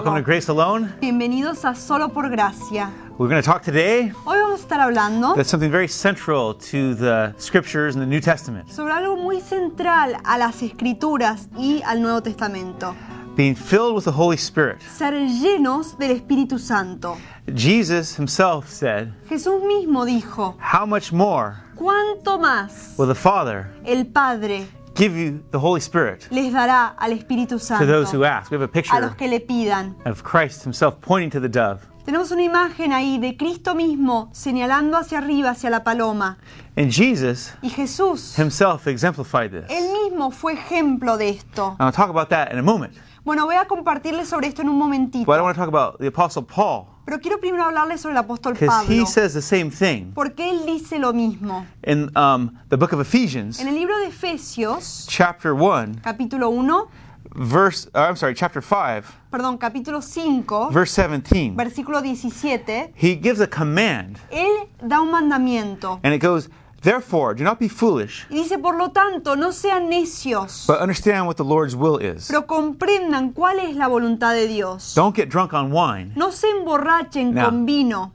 Welcome 0.00 0.16
to. 0.16 0.22
Grace 0.22 0.48
Alone. 0.48 0.94
Bienvenidos 0.98 1.62
a 1.66 1.74
Solo 1.74 2.08
por 2.08 2.30
Gracia. 2.30 2.90
We're 3.18 3.28
going 3.28 3.42
to 3.42 3.46
talk 3.46 3.62
today 3.62 4.10
Hoy 4.24 4.38
vamos 4.38 4.60
a 4.60 4.62
estar 4.62 4.80
hablando 4.80 5.34
that's 5.36 5.50
something 5.50 5.70
very 5.70 5.88
central 5.88 6.54
to 6.54 6.94
the 6.94 7.34
scriptures 7.36 7.96
in 7.96 8.00
the 8.00 8.06
New 8.06 8.22
Testament 8.22 8.70
sobre 8.70 8.94
algo 8.94 9.18
muy 9.18 9.42
central 9.42 10.16
a 10.24 10.38
las 10.38 10.62
Escrituras 10.62 11.50
y 11.58 11.82
al 11.84 12.00
Nuevo 12.00 12.22
Testamento. 12.22 12.96
being 13.36 13.54
filled 13.54 13.94
with 13.94 14.04
the 14.04 14.12
Holy 14.12 14.38
Spirit. 14.38 14.80
Ser 14.80 15.12
llenos 15.12 15.98
del 15.98 16.12
Espíritu 16.12 16.58
Santo. 16.58 17.18
Jesus 17.54 18.16
himself 18.16 18.70
said, 18.70 19.12
Jesús 19.28 19.62
mismo 19.62 20.06
dijo, 20.06 20.56
How 20.58 20.86
much 20.86 21.12
more 21.12 21.58
¿cuánto 21.76 22.38
más 22.38 22.94
will 22.96 23.06
the 23.06 23.14
Father 23.14 23.68
el 23.84 24.06
Padre 24.06 24.66
give 25.00 25.16
you 25.16 25.42
the 25.50 25.58
Holy 25.58 25.80
Spirit 25.80 26.28
les 26.30 26.52
dará 26.52 26.94
al 26.98 27.12
Espíritu 27.12 27.58
to 27.58 27.86
those 27.86 28.10
who 28.12 28.22
Santo 28.22 28.24
ask? 28.24 28.50
We 28.50 28.58
have 28.58 28.62
a 28.62 28.64
a 28.64 29.00
los 29.00 29.14
picture 29.14 29.16
que 29.16 29.28
le 29.28 29.40
pidan? 29.40 29.96
of 30.04 30.22
Christ 30.22 30.62
himself 30.64 31.00
pointing 31.00 31.30
to 31.30 31.40
the 31.40 31.48
dove. 31.48 31.80
Tenemos 32.04 32.30
una 32.32 32.42
imagen 32.42 32.92
ahí 32.92 33.18
de 33.18 33.36
Cristo 33.36 33.74
mismo 33.74 34.30
señalando 34.32 34.98
hacia 34.98 35.18
arriba, 35.18 35.50
hacia 35.50 35.70
la 35.70 35.84
paloma. 35.84 36.38
And 36.76 36.90
Jesus 36.90 37.52
Y 37.62 37.70
Jesús, 37.70 38.38
himself 38.38 38.86
exemplified 38.86 39.50
this. 39.52 39.64
él 39.70 39.90
mismo 40.04 40.30
fue 40.30 40.52
ejemplo 40.54 41.16
de 41.16 41.30
esto. 41.30 41.76
I'll 41.80 41.92
talk 41.92 42.10
about 42.10 42.28
that 42.28 42.52
in 42.52 42.58
a 42.58 42.62
moment. 42.62 42.92
Bueno, 43.24 43.46
voy 43.46 43.56
a 43.56 43.66
compartirles 43.66 44.28
sobre 44.28 44.48
esto 44.48 44.62
en 44.62 44.68
un 44.68 44.78
momentito. 44.78 45.24
But 45.24 45.38
I 45.38 45.42
want 45.42 45.56
to 45.56 45.60
talk 45.60 45.68
about 45.68 45.98
the 45.98 46.08
Apostle 46.08 46.42
Paul 46.42 46.86
Pero 47.04 47.18
quiero 47.20 47.38
primero 47.40 47.64
hablarles 47.64 48.00
sobre 48.00 48.12
el 48.14 48.18
apóstol 48.24 48.52
because 48.54 48.84
he 48.84 48.98
Pablo. 49.00 49.06
says 49.06 49.32
the 49.34 49.42
same 49.42 49.70
thing 49.70 50.12
Porque 50.14 50.48
él 50.50 50.64
dice 50.66 50.98
lo 50.98 51.12
mismo. 51.12 51.66
in 51.84 52.10
um, 52.16 52.56
the 52.68 52.76
book 52.76 52.92
of 52.92 53.00
Ephesians, 53.00 53.58
En 53.60 53.68
el 53.68 53.74
libro 53.74 53.98
de 53.98 54.06
Efesios, 54.06 55.06
chapter 55.08 55.52
1, 55.54 56.02
capítulo 56.04 56.50
1, 56.50 56.88
verse, 57.34 57.88
uh, 57.94 57.98
I'm 58.00 58.16
sorry, 58.16 58.34
chapter 58.34 58.60
5, 58.62 59.04
perdón, 59.30 59.58
capítulo 59.58 60.02
5, 60.02 60.70
verse 60.70 60.92
17. 60.94 61.54
versículo 61.56 62.00
17, 62.02 62.92
He 62.94 63.16
gives 63.16 63.40
a 63.40 63.46
command, 63.48 64.18
él 64.30 64.68
da 64.80 65.00
un 65.00 65.10
mandamiento. 65.10 66.00
and 66.04 66.12
it 66.14 66.20
goes, 66.20 66.48
Therefore, 66.82 67.34
do 67.34 67.44
not 67.44 67.58
be 67.58 67.68
foolish, 67.68 68.26
Y 68.30 68.36
dice, 68.36 68.58
por 68.58 68.74
lo 68.76 68.90
tanto, 68.90 69.36
no 69.36 69.52
sean 69.52 69.90
necios, 69.90 70.64
but 70.66 70.80
understand 70.80 71.26
what 71.26 71.36
the 71.36 71.44
Lord's 71.44 71.76
will 71.76 71.98
is. 71.98 72.26
pero 72.28 72.46
comprendan 72.46 73.32
cuál 73.32 73.58
es 73.60 73.76
la 73.76 73.86
voluntad 73.86 74.32
de 74.32 74.46
Dios. 74.48 74.94
Don't 74.94 75.14
get 75.14 75.28
drunk 75.28 75.52
on 75.52 75.72
wine. 75.72 76.12
No 76.16 76.32
se 76.32 76.48
emborrachen 76.48 77.34
con 77.34 77.66
vino. 77.66 78.12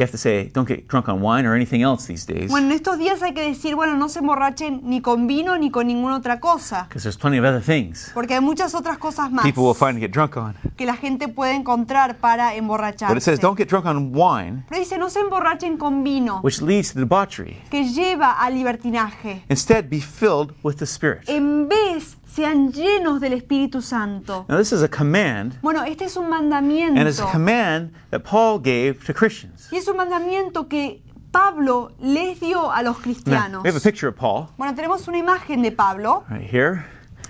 You 0.00 0.04
have 0.04 0.12
to 0.12 0.16
say, 0.16 0.48
don't 0.54 0.66
get 0.66 0.88
drunk 0.88 1.10
on 1.10 1.20
wine 1.20 1.44
or 1.44 1.54
anything 1.54 1.82
else 1.82 2.06
these 2.06 2.24
days, 2.24 2.48
Bueno, 2.50 2.68
en 2.68 2.72
estos 2.72 2.96
días 2.96 3.20
hay 3.22 3.34
que 3.34 3.42
decir, 3.42 3.74
bueno, 3.74 3.96
no 3.98 4.08
se 4.08 4.20
emborrachen 4.20 4.80
ni 4.84 5.02
con 5.02 5.26
vino 5.26 5.58
ni 5.58 5.70
con 5.70 5.88
ninguna 5.88 6.16
otra 6.16 6.40
cosa. 6.40 6.86
because 6.88 7.02
there's 7.02 7.18
plenty 7.18 7.36
of 7.36 7.44
other 7.44 7.60
things 7.62 8.10
Porque 8.14 8.32
hay 8.32 8.40
muchas 8.40 8.74
otras 8.74 8.96
cosas 8.96 9.30
más 9.30 9.42
people 9.44 9.62
will 9.62 9.74
find 9.74 9.96
to 9.96 10.00
get 10.00 10.10
drunk 10.10 10.38
on. 10.38 10.54
que 10.78 10.86
la 10.86 10.96
gente 10.96 11.28
puede 11.28 11.54
encontrar 11.54 12.16
para 12.16 12.46
But 12.46 12.54
it 12.54 12.58
emborracharse. 12.62 13.20
says, 13.20 13.40
don't 13.40 13.58
get 13.58 13.68
drunk 13.68 13.84
on 13.84 14.10
wine, 14.14 14.64
Pero 14.70 14.80
dice, 14.80 14.96
no 14.96 15.10
se 15.10 15.20
emborrachen 15.20 15.76
con 15.76 16.02
vino, 16.02 16.40
which 16.42 16.62
leads 16.62 16.94
to 16.94 16.98
debauchery. 17.00 17.58
que 17.70 17.84
lleva 17.84 18.40
al 18.40 18.54
libertinaje. 18.54 19.44
Instead, 19.50 19.90
be 19.90 20.00
filled 20.00 20.54
with 20.62 20.76
the 20.76 20.86
Spirit. 20.86 21.28
En 21.28 21.68
vez, 21.68 22.16
sean 22.34 22.72
llenos 22.72 23.20
del 23.20 23.32
Espíritu 23.34 23.82
Santo. 23.82 24.44
Now, 24.48 24.56
this 24.58 24.72
is 24.72 24.82
a 24.82 24.88
command, 24.88 25.58
Bueno, 25.62 25.82
este 25.84 26.04
es 26.04 26.16
un 26.16 26.32
and 26.32 26.34
it's 26.44 27.18
a 27.18 27.24
mandamiento. 27.24 27.32
command 27.32 27.92
that 28.10 28.20
Paul 28.24 28.58
gave 28.60 29.04
to 29.06 29.12
Christians. 29.14 29.68
Y 29.72 29.76
es 29.76 29.88
un 29.88 29.96
mandamiento 29.96 30.68
que 30.68 31.02
Pablo 31.32 31.92
les 32.00 32.40
dio 32.40 32.70
a 32.72 32.82
los 32.82 32.96
Now, 32.96 33.02
cristianos. 33.02 33.62
we 33.62 33.68
have 33.70 33.76
a 33.76 33.80
picture 33.80 34.08
of 34.08 34.16
Paul 34.16 34.48
Bueno, 34.56 34.74
tenemos 34.74 35.06
una 35.08 35.18
imagen 35.18 35.62
de 35.62 35.70
Pablo 35.72 36.24
right 36.28 36.42
here, 36.42 36.84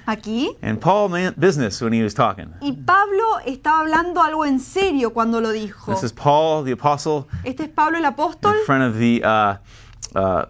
aquí. 0.06 0.56
and 0.62 0.80
Paul 0.80 1.08
meant 1.10 1.38
business 1.38 1.80
when 1.82 1.92
he 1.92 2.02
was 2.02 2.14
talking. 2.14 2.52
Y 2.60 2.72
Pablo 2.72 3.40
estaba 3.46 3.80
hablando 3.80 4.22
algo 4.22 4.44
en 4.46 4.58
serio 4.60 5.12
cuando 5.12 5.40
lo 5.40 5.50
dijo. 5.52 5.92
This 5.92 6.02
is 6.04 6.12
Paul, 6.12 6.64
the 6.64 6.72
apostle, 6.72 7.26
Este 7.44 7.64
es 7.64 7.68
Pablo 7.68 7.98
el 7.98 8.04
apóstol 8.04 8.54
in 8.58 8.64
front 8.66 8.82
of 8.84 8.98
the 8.98 9.22
uh, 9.24 9.56
uh, 10.18 10.46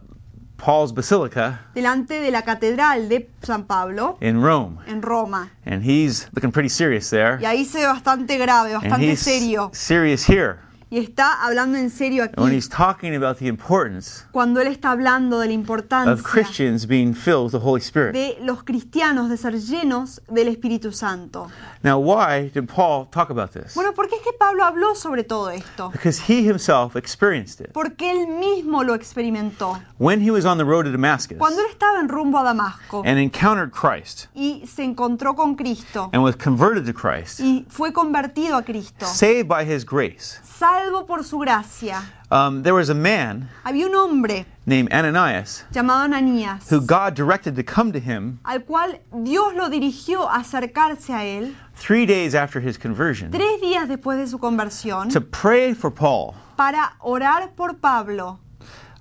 Paul's 0.65 0.93
Basilica 0.93 1.61
delante 1.75 2.21
de 2.21 2.31
la 2.31 2.43
catedral 2.43 3.09
de 3.09 3.31
San 3.43 3.65
Pablo 3.65 4.19
in 4.21 4.43
Rome, 4.43 4.79
en 4.87 5.01
Roma. 5.03 5.51
and 5.65 5.83
he's 5.83 6.29
looking 6.35 6.53
pretty 6.53 6.69
serious 6.69 7.09
there, 7.11 7.39
Y 7.41 7.47
ahí 7.47 7.65
se 7.65 7.79
ve 7.81 7.87
bastante 7.87 8.37
grave, 8.39 8.75
and 8.75 8.83
bastante 8.83 9.11
he's 9.13 9.21
serio. 9.21 9.71
serious 9.73 10.29
here. 10.29 10.57
Y 10.93 10.99
está 10.99 11.45
hablando 11.45 11.79
en 11.79 11.89
serio 11.89 12.25
And 12.25 12.33
when 12.37 12.49
aquí 12.49 12.57
he's 12.57 12.69
talking 12.69 13.15
about 13.15 13.39
the 13.39 13.47
importance 13.47 14.25
cuando 14.33 14.61
él 14.61 14.67
está 14.67 14.91
hablando 14.91 15.39
de 15.39 15.47
la 15.47 15.53
of 15.53 15.61
importancia 15.61 16.17
Christians 16.21 16.85
being 16.85 17.15
filled 17.15 17.45
with 17.45 17.53
the 17.53 17.65
Holy 17.65 17.81
Spirit. 17.81 18.13
de 18.13 18.37
los 18.43 18.65
cristianos 18.65 19.31
de 19.31 19.37
ser 19.37 19.61
llenos 19.61 20.21
del 20.29 20.49
Espíritu 20.49 20.91
Santo. 20.91 21.49
Now, 21.83 21.99
why 21.99 22.51
did 22.53 22.69
Paul 22.69 23.07
talk 23.07 23.31
about 23.31 23.53
this? 23.53 23.75
Bueno, 23.75 23.93
¿por 23.95 24.07
qué 24.07 24.17
es 24.17 24.23
que 24.23 24.33
Pablo 24.35 24.65
habló 24.65 24.95
sobre 24.95 25.25
todo 25.25 25.49
esto? 25.49 25.89
Because 25.91 26.19
he 26.19 26.43
himself 26.47 26.95
experienced 26.95 27.61
it. 27.63 27.73
Porque 27.73 28.11
él 28.11 28.27
mismo 28.27 28.85
lo 28.85 28.95
experimentó. 28.95 29.81
When 29.99 30.21
he 30.21 30.31
was 30.31 30.45
on 30.45 30.59
the 30.59 30.65
road 30.65 30.85
to 30.85 30.93
Damascus 30.93 31.39
Cuando 31.39 31.63
él 31.63 31.69
estaba 31.71 32.01
en 32.01 32.09
rumbo 32.09 32.39
a 32.39 32.45
Damasco 32.45 33.03
and 33.07 33.19
encountered 33.19 33.73
Christ 33.73 34.27
y 34.35 34.63
se 34.67 34.85
encontró 34.85 35.35
con 35.35 35.57
Cristo 35.57 36.11
and 36.13 36.23
was 36.23 36.37
converted 36.37 36.85
to 36.85 36.93
Christ, 36.93 37.41
y 37.41 37.65
fue 37.71 37.93
convertido 37.93 38.59
a 38.59 38.63
Cristo, 38.63 39.07
saved 39.07 39.49
by 39.49 39.65
his 39.65 39.85
grace, 39.85 40.39
salvo 40.45 41.07
por 41.07 41.25
su 41.25 41.39
gracia, 41.39 42.03
um, 42.31 42.63
there 42.63 42.75
was 42.75 42.89
a 42.89 42.95
man 42.95 43.49
había 43.65 43.87
un 43.87 43.95
hombre 43.95 44.47
named 44.67 44.89
Ananias 44.93 45.65
llamado 45.73 46.05
Ananías, 46.05 46.69
who 46.71 46.81
God 46.81 47.15
directed 47.15 47.57
to 47.57 47.63
come 47.63 47.93
to 47.93 47.99
him 48.01 48.39
al 48.45 48.61
cual 48.61 48.99
Dios 49.25 49.55
lo 49.55 49.69
dirigió 49.69 50.29
a 50.29 50.41
acercarse 50.41 51.11
a 51.13 51.25
él 51.25 51.55
three 51.75 52.07
days 52.07 52.35
after 52.35 52.61
his 52.61 52.77
conversion 52.79 53.31
tres 53.31 53.61
días 53.61 53.89
después 53.89 54.19
de 54.19 54.27
su 54.27 54.39
conversión 54.39 55.09
to 55.13 55.21
pray 55.21 55.75
for 55.75 55.91
Paul 55.91 56.35
para 56.57 56.93
orar 57.01 57.51
por 57.57 57.75
Pablo, 57.77 58.39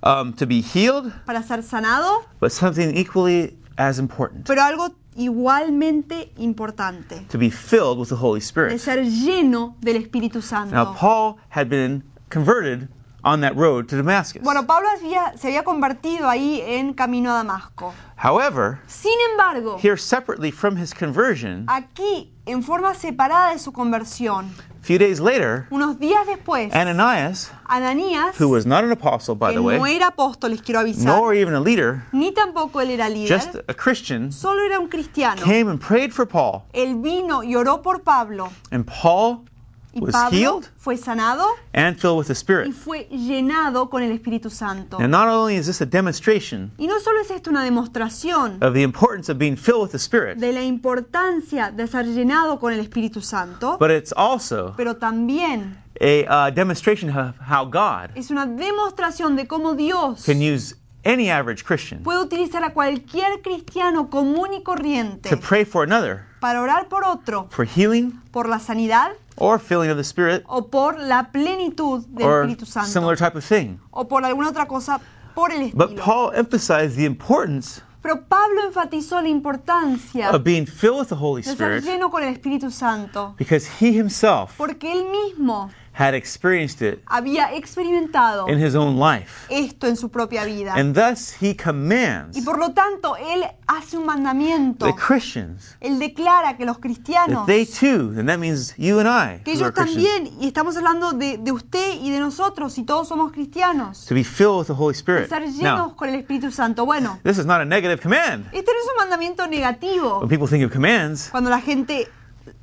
um, 0.03 0.31
to 0.33 0.45
be 0.47 0.61
healed, 0.61 1.11
para 1.25 1.43
ser 1.43 1.61
sanado, 1.61 2.23
but 2.39 2.51
something 2.51 2.95
equally 2.95 3.57
as 3.77 3.99
important 3.99 4.45
pero 4.47 4.61
algo 4.61 4.95
igualmente 5.17 6.31
importante, 6.37 7.27
to 7.29 7.37
be 7.37 7.49
filled 7.49 7.99
with 7.99 8.07
the 8.09 8.15
Holy 8.15 8.39
de 8.39 8.45
Spirit. 8.45 8.79
ser 8.79 9.03
lleno 9.03 9.75
del 9.81 9.97
Espíritu 9.97 10.35
Now, 10.35 10.41
Santo. 10.41 10.93
Paul 10.93 11.37
had 11.49 11.67
been 11.69 12.03
converted 12.29 12.87
on 13.23 13.41
that 13.41 13.55
road 13.55 13.87
to 13.87 13.97
Damascus. 13.97 14.41
Bueno, 14.41 14.65
Pablo 14.65 14.87
había- 14.89 15.37
se 15.37 15.47
había 15.47 15.63
convertido 15.63 16.29
ahí 16.29 16.61
en 16.65 16.93
camino 16.93 17.31
a 17.31 17.35
Damasco. 17.35 17.93
However, 18.17 18.79
Sin 18.87 19.13
embargo, 19.31 19.77
here 19.81 19.97
separately 19.97 20.51
from 20.51 20.77
his 20.77 20.93
conversion, 20.93 21.65
aquí, 21.67 22.33
en 22.45 22.63
forma 22.63 22.93
separada 22.93 23.51
de 23.53 23.59
su 23.59 23.71
conversión, 23.71 24.51
a 24.81 24.81
few 24.83 24.97
days 24.97 25.19
later, 25.21 25.67
unos 25.69 25.99
días 25.99 26.25
después, 26.27 26.73
Ananias, 26.73 27.51
Ananías, 27.65 28.35
who 28.39 28.49
was 28.49 28.65
not 28.65 28.83
an 28.83 28.91
apostle, 28.91 29.35
by 29.35 29.51
que 29.53 29.59
the 29.59 29.61
way, 29.63 29.77
no 29.77 29.85
era 29.85 30.07
apóstol, 30.07 30.51
les 30.51 30.61
quiero 30.61 30.79
avisar, 30.81 31.05
nor 31.05 31.33
even 31.33 31.53
a 31.53 31.59
leader, 31.61 32.03
ni 32.11 32.31
tampoco 32.33 32.81
él 32.81 32.89
era 32.91 33.07
líder, 33.09 33.29
just 33.39 33.55
a 33.69 33.73
Christian, 33.73 34.31
solo 34.33 34.61
era 34.63 34.79
un 34.79 34.87
cristiano. 34.89 35.41
came 35.43 35.69
and 35.69 35.79
prayed 35.79 36.11
for 36.11 36.25
Paul. 36.27 36.63
Él 36.73 36.95
vino 37.01 37.41
y 37.43 37.55
oró 37.55 37.81
por 37.81 38.01
Pablo, 38.03 38.49
And 38.71 38.85
Paul 38.85 39.45
y 39.93 40.01
was 40.01 40.13
Pablo 40.13 40.37
healed 40.37 40.69
fue 40.77 40.97
sanado 40.97 41.45
and 41.73 41.97
filled 41.97 42.17
with 42.17 42.27
the 42.27 42.33
y 42.33 42.35
Spirit. 42.35 42.73
fue 42.73 43.07
llenado 43.09 43.89
con 43.89 44.03
el 44.03 44.11
Espíritu 44.11 44.49
Santo. 44.49 44.97
And 44.97 45.11
not 45.11 45.27
only 45.27 45.55
is 45.55 45.65
this 45.65 45.81
a 45.81 45.85
demonstration 45.85 46.71
Y 46.77 46.87
no 46.87 46.99
solo 46.99 47.19
es 47.21 47.31
esto 47.31 47.49
una 47.49 47.63
demostración 47.63 48.61
of 48.61 48.73
the 48.73 48.83
importance 48.83 49.31
of 49.31 49.37
being 49.37 49.55
filled 49.55 49.81
with 49.81 49.91
the 49.91 49.99
Spirit, 49.99 50.37
de 50.37 50.51
la 50.53 50.63
importancia 50.63 51.71
de 51.71 51.87
ser 51.87 52.05
llenado 52.05 52.59
con 52.59 52.73
el 52.73 52.79
Espíritu 52.79 53.21
Santo, 53.21 53.77
but 53.79 53.91
it's 53.91 54.13
also 54.15 54.73
pero 54.77 54.95
también 54.97 55.77
a 56.01 56.25
uh, 56.29 56.49
demonstration 56.51 57.09
of 57.09 57.35
how 57.39 57.65
God 57.65 58.11
es 58.15 58.31
una 58.31 58.45
demostración 58.45 59.35
de 59.35 59.47
cómo 59.47 59.75
Dios 59.75 60.23
can 60.23 60.39
use 60.41 60.75
any 61.03 61.29
average 61.29 61.63
Christian 61.63 62.03
puede 62.03 62.21
utilizar 62.21 62.63
a 62.63 62.73
cualquier 62.73 63.41
cristiano 63.41 64.09
común 64.09 64.53
y 64.53 64.63
corriente 64.63 65.29
to 65.29 65.39
pray 65.39 65.65
for 65.65 65.83
another 65.83 66.25
para 66.39 66.61
orar 66.61 66.87
por 66.87 67.03
otro, 67.03 67.47
for 67.49 67.65
healing 67.65 68.19
por 68.31 68.47
la 68.47 68.59
sanidad 68.59 69.11
or 69.37 69.59
filling 69.59 69.89
of 69.89 69.97
the 69.97 70.03
Spirit 70.03 70.43
o 70.47 70.67
por 70.67 70.99
la 70.99 71.31
plenitud 71.31 72.05
del 72.07 72.27
or 72.27 72.43
Espíritu 72.43 72.65
similar 72.65 73.17
Santo 73.17 73.25
type 73.25 73.37
of 73.37 73.45
thing. 73.45 73.79
o 73.91 74.07
por 74.07 74.23
alguna 74.25 74.49
otra 74.49 74.67
cosa 74.67 74.99
por 75.35 75.51
el 75.51 75.71
But 75.73 75.91
estilo. 75.91 76.03
Paul 76.03 76.31
emphasized 76.35 76.95
the 76.95 77.05
importance 77.05 77.81
Pero 78.01 78.23
Pablo 78.27 78.63
enfatizó 78.65 79.21
la 79.21 79.27
importancia 79.27 80.31
of 80.31 80.43
being 80.43 80.65
filled 80.65 80.99
with 80.99 81.09
the 81.09 81.15
Holy 81.15 81.41
de 81.41 81.49
ser 81.49 81.55
Spirit 81.55 81.83
lleno 81.83 82.09
con 82.09 82.23
el 82.23 82.33
Espíritu 82.33 82.71
Santo, 82.71 83.35
because 83.37 83.67
he 83.79 83.91
himself 83.91 84.55
porque 84.57 84.91
él 84.91 85.05
mismo 85.09 85.69
had 85.99 86.13
experienced 86.15 86.81
it 86.81 87.01
había 87.07 87.53
experimentado 87.53 88.47
in 88.47 88.57
his 88.57 88.73
own 88.73 88.97
life. 88.97 89.45
esto 89.49 89.85
en 89.87 89.97
su 89.97 90.09
propia 90.09 90.45
vida. 90.45 90.73
And 90.73 90.95
thus 90.95 91.35
he 91.41 91.55
commands 91.55 92.37
Y 92.37 92.41
por 92.41 92.57
lo 92.57 92.71
tanto, 92.71 93.17
él 93.17 93.43
hace 93.67 93.97
un 93.97 94.05
mandamiento. 94.05 94.85
the 94.85 94.93
Christians 94.95 95.75
Él 95.81 95.99
declara 95.99 96.55
que 96.57 96.65
los 96.65 96.79
cristianos, 96.79 97.45
that 97.45 97.47
they 97.47 97.65
too, 97.65 98.13
and 98.17 98.27
that 98.29 98.37
means 98.39 98.73
you 98.77 98.99
and 98.99 99.07
I, 99.09 99.43
que 99.43 99.53
ellos 99.53 99.73
también, 99.73 100.29
y 100.39 100.47
estamos 100.47 100.77
hablando 100.77 101.11
de, 101.11 101.37
de 101.37 101.51
usted 101.51 101.95
y 102.01 102.09
de 102.11 102.19
nosotros, 102.19 102.77
y 102.77 102.83
todos 102.83 103.07
somos 103.07 103.31
cristianos, 103.31 104.05
to 104.05 104.15
be 104.15 104.23
filled 104.23 104.59
with 104.59 104.67
the 104.67 104.73
Holy 104.73 104.93
Spirit. 104.93 105.23
estar 105.23 105.43
llenos 105.43 105.61
Now, 105.61 105.95
con 105.95 106.09
el 106.09 106.15
Espíritu 106.15 106.51
Santo. 106.51 106.85
Bueno, 106.85 107.19
this 107.23 107.37
is 107.37 107.45
not 107.45 107.59
a 107.61 107.65
negative 107.65 108.01
command. 108.01 108.45
este 108.53 108.71
no 108.71 108.79
es 108.79 108.87
un 108.89 108.97
mandamiento 108.97 109.47
negativo. 109.47 110.19
When 110.19 110.29
people 110.29 110.47
think 110.47 110.65
of 110.65 110.71
commands, 110.71 111.29
Cuando 111.29 111.49
la 111.49 111.59
gente 111.59 112.07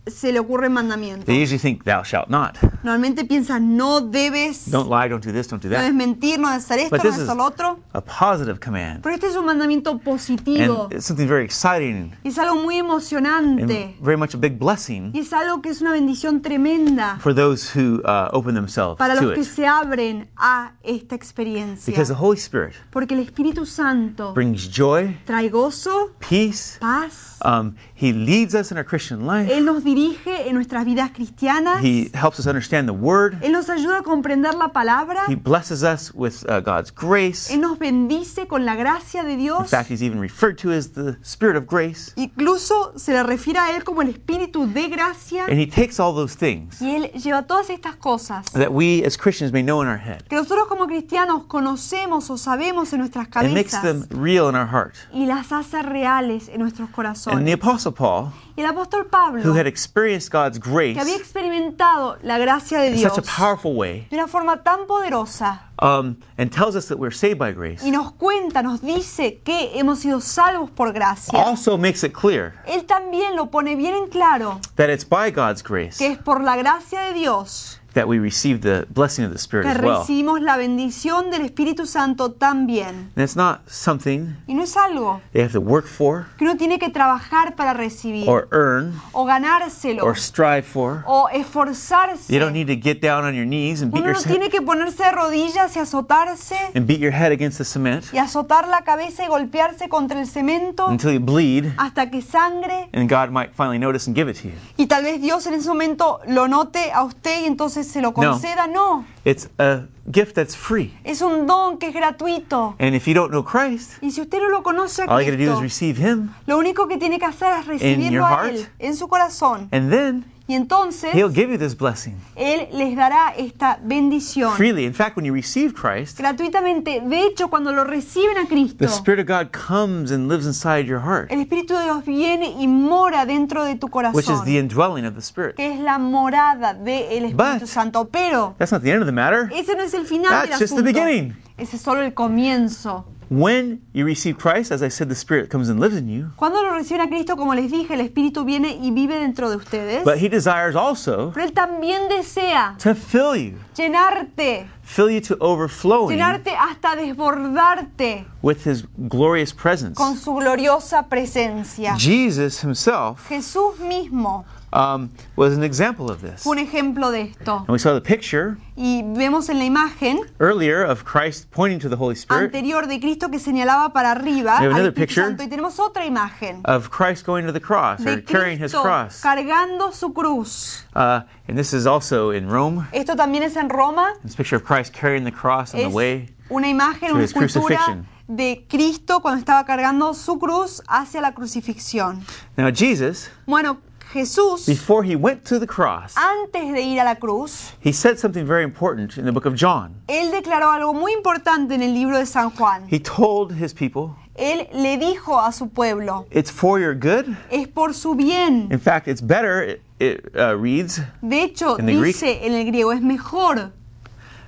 se 0.06 0.32
le 0.32 0.38
ocurre 0.38 0.68
mandamiento. 0.68 1.24
they 1.26 1.42
usually 1.42 1.58
think, 1.58 1.84
thou 1.84 2.02
shalt 2.04 2.28
not. 2.28 2.56
Normalmente 2.84 3.24
piensa, 3.24 3.58
no 3.58 4.00
debes, 4.00 4.70
Don't 4.70 4.88
lie, 4.88 5.08
don't 5.08 5.24
do 5.24 5.32
this, 5.32 5.48
don't 5.48 5.60
do 5.60 5.68
no 5.68 5.76
debes 5.76 5.88
that. 5.90 5.94
mentir, 5.94 6.38
no 6.38 6.48
debes 6.48 6.64
hacer 6.64 6.78
esto, 6.78 6.90
But 6.96 7.04
no 7.04 7.10
debes 7.10 7.20
hacer 7.24 7.36
lo 7.36 7.44
otro. 7.44 7.80
a 7.92 8.00
positive 8.00 8.60
command. 8.60 9.02
Pero 9.02 9.14
este 9.16 9.26
es 9.26 9.36
un 9.36 9.44
mandamiento 9.46 9.98
positivo. 9.98 10.84
And 10.84 10.92
it's 10.92 11.06
something 11.06 11.26
very 11.26 11.44
exciting 11.44 12.12
Y 12.22 12.28
es 12.28 12.38
algo 12.38 12.54
muy 12.62 12.76
emocionante. 12.78 13.62
and 13.96 14.00
very 14.04 14.16
much 14.16 14.34
a 14.34 14.38
big 14.38 14.58
blessing 14.58 15.10
Y 15.12 15.18
es 15.20 15.32
algo 15.32 15.60
que 15.60 15.70
es 15.70 15.80
una 15.80 15.90
bendición 15.90 16.40
tremenda 16.40 17.18
for 17.20 17.34
those 17.34 17.68
who 17.76 18.00
uh, 18.04 18.28
open 18.32 18.54
themselves 18.54 18.96
para 18.98 19.16
to 19.16 19.22
los 19.22 19.34
que 19.34 19.40
it. 19.40 19.46
se 19.48 19.66
abren 19.66 20.28
a 20.36 20.72
esta 20.84 21.16
experiencia. 21.16 21.90
Because 21.92 22.08
the 22.12 22.18
Holy 22.18 22.36
Spirit 22.38 22.74
Porque 22.92 23.14
el 23.14 23.20
Espíritu 23.20 23.66
Santo 23.66 24.32
brings 24.34 24.68
joy, 24.70 25.16
trae 25.24 25.48
gozo, 25.50 26.12
peace. 26.20 26.78
paz. 26.78 27.38
Um, 27.44 27.74
he 27.94 28.12
leads 28.12 28.54
us 28.54 28.70
in 28.70 28.78
our 28.78 28.84
Christian 28.84 29.26
life. 29.26 29.52
Él 29.52 29.64
nos 29.64 29.82
dirige 29.84 29.95
en 30.26 30.54
nuestras 30.54 30.84
vidas 30.84 31.10
cristianas. 31.10 31.82
He 31.82 32.10
helps 32.14 32.38
us 32.38 32.46
understand 32.46 32.88
the 32.88 32.92
Word. 32.94 33.42
Él 33.42 33.52
nos 33.52 33.68
ayuda 33.70 33.98
a 33.98 34.02
comprender 34.02 34.54
la 34.54 34.68
palabra. 34.68 35.24
He 35.28 35.34
blesses 35.36 35.82
us 35.82 36.12
with 36.14 36.44
uh, 36.48 36.60
God's 36.60 36.92
grace. 36.92 37.52
Él 37.52 37.60
nos 37.60 37.78
bendice 37.78 38.46
con 38.46 38.64
la 38.64 38.74
gracia 38.74 39.22
de 39.24 39.32
In 39.32 39.38
Dios. 39.38 39.70
fact, 39.70 39.90
He's 39.90 40.02
even 40.02 40.20
referred 40.20 40.56
to 40.58 40.72
as 40.72 40.92
the 40.92 41.16
Spirit 41.22 41.56
of 41.56 41.66
grace. 41.66 42.12
Incluso 42.16 42.92
se 42.96 43.12
le 43.12 43.22
refiere 43.22 43.58
a 43.58 43.76
Él 43.76 43.84
como 43.84 44.02
el 44.02 44.08
Espíritu 44.08 44.66
de 44.66 44.88
gracia. 44.88 45.44
And 45.44 45.58
He 45.58 45.66
takes 45.66 45.98
all 45.98 46.14
those 46.14 46.36
things 46.36 46.80
Y 46.80 46.94
Él 46.96 47.10
lleva 47.12 47.46
todas 47.46 47.70
estas 47.70 47.96
cosas 47.96 48.44
that 48.52 48.70
we 48.72 49.04
as 49.04 49.16
Christians 49.16 49.52
may 49.52 49.62
know 49.62 49.82
in 49.82 49.88
our 49.88 49.98
head 49.98 50.22
que 50.28 50.36
nosotros 50.36 50.66
como 50.68 50.86
cristianos 50.86 51.44
conocemos 51.46 52.28
o 52.30 52.36
sabemos 52.36 52.92
en 52.92 53.00
nuestras 53.00 53.28
and 53.34 53.54
makes 53.54 53.72
cabezas 53.72 54.08
them 54.08 54.22
real 54.22 54.48
in 54.48 54.54
our 54.54 54.66
heart. 54.66 54.94
y 55.12 55.26
las 55.26 55.52
hace 55.52 55.82
reales 55.82 56.48
en 56.48 56.60
nuestros 56.60 56.88
And 56.88 56.94
the 56.94 56.96
corazones. 56.96 57.54
Apostle 57.54 57.92
Paul, 57.92 58.32
Y 58.56 58.62
el 58.62 58.68
apóstol 58.68 59.06
Pablo, 59.10 59.42
who 59.42 59.52
had 59.52 59.66
experienced 59.66 60.30
God's 60.32 60.58
grace 60.58 60.94
que 60.94 61.00
había 61.00 61.16
experimentado 61.16 62.16
la 62.22 62.38
gracia 62.38 62.78
de 62.80 62.88
in 62.88 62.96
Dios 62.96 63.14
such 63.14 63.22
a 63.22 63.36
powerful 63.36 63.74
way, 63.74 64.06
de 64.10 64.16
una 64.16 64.26
forma 64.26 64.62
tan 64.62 64.86
poderosa 64.86 65.60
um, 65.78 66.16
and 66.38 66.50
tells 66.50 66.74
us 66.74 66.88
that 66.88 66.98
we're 66.98 67.14
saved 67.14 67.38
by 67.38 67.52
grace, 67.52 67.84
y 67.84 67.90
nos 67.90 68.12
cuenta, 68.12 68.62
nos 68.62 68.80
dice 68.80 69.40
que 69.44 69.78
hemos 69.78 69.98
sido 69.98 70.22
salvos 70.22 70.70
por 70.70 70.94
gracia, 70.94 71.38
also 71.38 71.76
makes 71.76 72.02
it 72.02 72.14
clear 72.14 72.54
Él 72.66 72.86
también 72.86 73.36
lo 73.36 73.50
pone 73.50 73.76
bien 73.76 73.94
en 73.94 74.08
claro 74.08 74.58
that 74.76 74.88
it's 74.88 75.04
by 75.04 75.30
God's 75.30 75.62
grace 75.62 75.98
que 75.98 76.12
es 76.12 76.18
por 76.18 76.42
la 76.42 76.56
gracia 76.56 77.02
de 77.02 77.12
Dios 77.12 77.78
that 77.96 78.06
we 78.06 78.18
receive 78.18 78.60
the 78.60 78.86
blessing 78.90 79.24
of 79.24 79.32
the 79.32 79.38
Spirit 79.38 79.64
que 79.64 79.72
as 79.72 79.80
well. 79.80 80.00
recibimos 80.00 80.40
la 80.40 80.56
bendición 80.56 81.30
del 81.30 81.42
Espíritu 81.42 81.86
Santo 81.86 82.30
también. 82.32 83.10
And 83.16 83.24
it's 83.24 83.34
not 83.36 83.68
something 83.68 84.36
Y 84.46 84.54
no 84.54 84.62
es 84.62 84.76
algo 84.76 85.20
they 85.32 85.42
have 85.42 85.52
to 85.52 85.60
work 85.60 85.86
for 85.86 86.26
que 86.38 86.44
uno 86.44 86.56
tiene 86.56 86.78
que 86.78 86.90
trabajar 86.90 87.56
para 87.56 87.72
recibir 87.72 88.28
or 88.28 88.48
earn 88.52 88.92
o 89.12 89.24
ganárselo 89.24 90.04
or 90.04 90.16
strive 90.16 90.62
for. 90.62 91.02
o 91.06 91.28
esforzarse. 91.32 92.32
You 92.32 92.38
don't 92.38 92.52
need 92.52 92.68
to 92.68 92.76
get 92.76 93.00
down 93.00 93.24
on 93.24 93.34
your 93.34 93.46
knees 93.46 93.82
and 93.82 93.90
beat 93.90 94.00
Uno 94.02 94.12
no 94.12 94.18
yourself 94.18 94.36
tiene 94.36 94.50
que 94.50 94.60
ponerse 94.62 95.02
de 95.02 95.12
rodillas 95.12 95.74
y 95.76 95.80
azotarse 95.80 96.56
and 96.74 96.86
beat 96.86 97.00
your 97.00 97.12
head 97.12 97.32
against 97.32 97.58
the 97.58 97.64
cement 97.64 98.04
y 98.12 98.18
azotar 98.18 98.68
la 98.68 98.82
cabeza 98.84 99.24
y 99.24 99.28
golpearse 99.28 99.88
contra 99.88 100.20
el 100.20 100.26
cemento 100.26 100.86
until 100.86 101.12
you 101.12 101.20
bleed 101.20 101.72
hasta 101.78 102.10
que 102.10 102.20
sangre 102.22 102.88
and 102.92 103.08
God 103.08 103.30
might 103.30 103.52
finally 103.54 103.78
notice 103.78 104.06
and 104.06 104.16
give 104.16 104.30
it 104.30 104.36
to 104.42 104.48
you. 104.48 104.54
y 104.76 104.86
tal 104.86 105.02
vez 105.02 105.20
Dios 105.20 105.46
en 105.46 105.54
ese 105.54 105.68
momento 105.68 106.20
lo 106.26 106.46
note 106.48 106.92
a 106.92 107.02
usted 107.02 107.42
y 107.42 107.46
entonces 107.46 107.85
se 107.86 108.00
lo 108.02 108.12
conceda. 108.12 108.66
No, 108.66 109.04
It's 109.24 109.48
a 109.58 109.82
gift 110.10 110.34
that's 110.34 110.54
free. 110.56 110.92
es 111.04 111.20
un 111.22 111.46
don 111.46 111.78
que 111.78 111.88
es 111.88 111.94
gratuito. 111.94 112.74
And 112.78 112.94
if 112.94 113.06
you 113.06 113.14
don't 113.14 113.30
know 113.30 113.42
Christ, 113.44 113.92
Y 114.02 114.10
si 114.10 114.20
usted 114.20 114.40
no 114.40 114.48
lo 114.50 114.62
conoce 114.62 115.02
a 115.02 115.06
all 115.06 115.22
you 115.22 115.30
do 115.32 115.36
Cristo, 115.36 115.54
is 115.56 115.60
receive 115.62 115.98
Him, 115.98 116.30
lo 116.46 116.58
único 116.58 116.86
que 116.88 116.98
tiene 116.98 117.18
que 117.18 117.24
hacer 117.26 117.52
es 117.60 117.66
recibirlo 117.66 118.10
your 118.12 118.22
a 118.24 118.28
heart. 118.28 118.54
Él 118.54 118.68
en 118.78 118.96
su 118.96 119.08
corazón. 119.08 119.68
and 119.72 119.90
then 119.90 120.24
Y 120.48 120.54
entonces 120.54 121.12
He'll 121.12 121.32
give 121.32 121.50
you 121.50 121.58
this 121.58 121.76
blessing 121.76 122.14
Él 122.36 122.68
les 122.72 122.94
dará 122.96 123.34
esta 123.36 123.78
bendición 123.82 124.52
freely. 124.52 124.84
In 124.84 124.94
fact, 124.94 125.16
when 125.16 125.24
you 125.26 125.32
receive 125.34 125.74
Christ, 125.74 126.18
gratuitamente. 126.18 127.00
De 127.00 127.22
hecho, 127.26 127.48
cuando 127.48 127.72
lo 127.72 127.82
reciben 127.84 128.38
a 128.38 128.46
Cristo, 128.46 128.76
the 128.78 128.86
Spirit 128.86 129.18
of 129.20 129.26
God 129.26 129.50
comes 129.50 130.12
and 130.12 130.28
lives 130.28 130.46
inside 130.46 130.86
your 130.86 131.00
heart, 131.00 131.30
el 131.32 131.40
Espíritu 131.40 131.74
de 131.76 131.84
Dios 131.84 132.04
viene 132.04 132.54
y 132.60 132.68
mora 132.68 133.26
dentro 133.26 133.64
de 133.64 133.74
tu 133.74 133.88
which 133.88 134.26
is 134.26 134.30
corazón, 134.30 134.44
the 134.44 134.56
indwelling 134.58 135.04
of 135.04 135.14
the 135.14 135.20
Spirit. 135.22 135.56
que 135.56 135.72
es 135.72 135.80
la 135.80 135.98
morada 135.98 136.74
del 136.74 137.24
Espíritu 137.24 137.60
But- 137.60 137.66
Santo. 137.66 138.04
Pero 138.04 138.54
That's 138.58 138.70
not 138.70 138.82
the 138.82 138.92
end 138.92 139.02
of 139.02 139.06
the 139.06 139.12
matter. 139.12 139.50
ese 139.52 139.74
no 139.74 139.82
es 139.82 139.94
el 139.94 140.06
final 140.06 140.30
That's 140.30 140.50
del 140.50 140.58
just 140.60 140.76
the 140.76 140.82
beginning. 140.82 141.34
Ese 141.58 141.76
es 141.76 141.82
solo 141.82 142.02
el 142.02 142.12
comienzo. 142.14 143.04
When 143.28 143.80
you 143.92 144.04
receive 144.04 144.38
Christ, 144.38 144.70
as 144.70 144.82
I 144.84 144.88
said, 144.88 145.08
the 145.08 145.16
Spirit 145.16 145.50
comes 145.50 145.68
and 145.68 145.80
lives 145.80 145.96
in 145.96 146.08
you. 146.08 146.30
Cuando 146.36 146.62
lo 146.62 146.72
reciben 146.74 147.00
a 147.00 147.08
Cristo, 147.08 147.36
como 147.36 147.54
les 147.54 147.72
dije, 147.72 147.94
el 147.94 148.00
Espíritu 148.00 148.44
viene 148.44 148.78
y 148.80 148.92
vive 148.92 149.18
dentro 149.18 149.50
de 149.50 149.56
ustedes. 149.56 150.04
But 150.04 150.18
He 150.18 150.28
desires 150.28 150.76
also 150.76 151.32
Pero 151.34 151.44
Él 151.44 151.52
también 151.52 152.08
desea 152.08 152.76
to 152.78 152.94
fill 152.94 153.34
you, 153.34 153.58
llenarte, 153.76 154.68
fill 154.84 155.10
you 155.10 155.20
to 155.22 155.36
overflowing 155.40 156.16
llenarte 156.16 156.54
hasta 156.54 156.94
desbordarte 156.94 158.26
with 158.42 158.64
His 158.64 158.84
glorious 159.08 159.52
presence. 159.52 159.96
con 159.96 160.16
su 160.16 160.32
gloriosa 160.34 161.08
presencia. 161.08 161.96
Jesus 161.98 162.62
Himself 162.62 163.26
Jesús 163.28 163.80
mismo 163.80 164.44
um, 164.72 165.10
was 165.36 165.56
an 165.56 165.62
example 165.62 166.10
of 166.10 166.20
this. 166.20 166.44
un 166.46 166.58
ejemplo 166.58 167.10
de 167.10 167.30
esto. 167.32 167.58
And 167.58 167.68
we 167.68 167.78
saw 167.78 167.94
the 167.94 168.00
picture 168.00 168.56
Y 168.76 169.02
vemos 169.16 169.48
en 169.48 169.58
la 169.58 169.64
imagen 169.64 170.18
earlier 170.38 170.82
of 170.84 171.04
Christ 171.04 171.50
pointing 171.50 171.78
to 171.80 171.88
the 171.88 171.96
Holy 171.96 172.14
Spirit, 172.14 172.54
anterior 172.54 172.86
de 172.86 172.98
Cristo 173.00 173.28
que 173.30 173.38
señalaba 173.38 173.92
para 173.92 174.10
arriba 174.12 174.58
We 174.60 174.66
have 174.66 174.72
al 174.74 174.80
another 174.80 174.90
Espíritu 174.92 174.94
picture. 174.96 175.22
Santo 175.24 175.42
y 175.44 175.48
tenemos 175.48 175.78
otra 175.78 176.04
imagen 176.04 176.60
of 176.66 176.90
Christ 176.90 177.24
going 177.24 177.46
to 177.46 177.52
the 177.52 177.60
cross 177.60 178.00
or 178.00 178.16
de 178.16 178.22
carrying 178.22 178.58
His 178.58 178.72
Cristo 178.72 178.82
cross. 178.82 179.20
cargando 179.22 179.92
su 179.92 180.12
cruz. 180.12 180.84
Uh, 180.94 181.20
and 181.48 181.56
this 181.56 181.72
is 181.72 181.86
also 181.86 182.30
in 182.32 182.48
Rome. 182.48 182.86
Esto 182.92 183.14
también 183.16 183.44
es 183.44 183.56
en 183.56 183.68
Roma. 183.70 184.12
This 184.22 184.34
picture 184.36 184.56
of 184.56 184.64
Christ 184.64 184.92
carrying 184.92 185.24
the 185.24 185.32
cross 185.32 185.72
on 185.72 185.80
the 185.80 185.86
Es 185.86 185.94
way. 185.94 186.28
una 186.50 186.68
imagen, 186.68 187.12
una 187.12 187.24
escultura 187.24 188.04
de 188.28 188.66
Cristo 188.68 189.20
cuando 189.20 189.38
estaba 189.38 189.64
cargando 189.64 190.12
su 190.12 190.38
cruz 190.38 190.82
hacia 190.88 191.20
la 191.22 191.32
crucifixión. 191.32 192.20
Now, 192.56 192.70
Jesus, 192.74 193.30
Bueno, 193.46 193.78
Jesús, 194.16 194.66
before 194.66 195.04
he 195.04 195.14
went 195.16 195.44
to 195.44 195.58
the 195.58 195.66
cross, 195.66 196.14
antes 196.16 196.72
de 196.72 196.80
ir 196.82 197.00
a 197.00 197.04
la 197.04 197.14
cruz, 197.14 197.72
he 197.80 197.92
said 197.92 198.18
something 198.18 198.44
very 198.46 198.64
important 198.64 199.16
in 199.18 199.24
the 199.24 199.32
book 199.32 199.46
of 199.46 199.54
John. 199.54 199.94
él 200.08 200.30
declaró 200.30 200.70
algo 200.72 200.92
muy 200.94 201.12
importante 201.12 201.74
en 201.74 201.82
el 201.82 201.92
libro 201.94 202.18
de 202.18 202.26
San 202.26 202.50
Juan. 202.50 202.86
He 202.90 202.98
told 202.98 203.52
his 203.52 203.72
people, 203.74 204.16
Él 204.38 204.68
le 204.72 204.98
dijo 204.98 205.38
a 205.40 205.50
su 205.52 205.68
pueblo, 205.68 206.26
It's 206.30 206.50
for 206.50 206.78
your 206.78 206.94
good. 206.94 207.36
es 207.50 207.68
por 207.68 207.94
su 207.94 208.14
bien. 208.14 208.68
In 208.70 208.78
fact, 208.78 209.08
it's 209.08 209.22
better, 209.22 209.62
it, 209.62 209.82
it 209.98 210.24
uh, 210.36 210.54
reads, 210.56 211.00
De 211.22 211.42
hecho, 211.42 211.76
In 211.78 211.86
the 211.86 211.94
Greek- 211.96 212.14
dice 212.14 212.44
en 212.44 212.52
el 212.52 212.64
griego, 212.66 212.92
es 212.92 213.00
mejor 213.00 213.72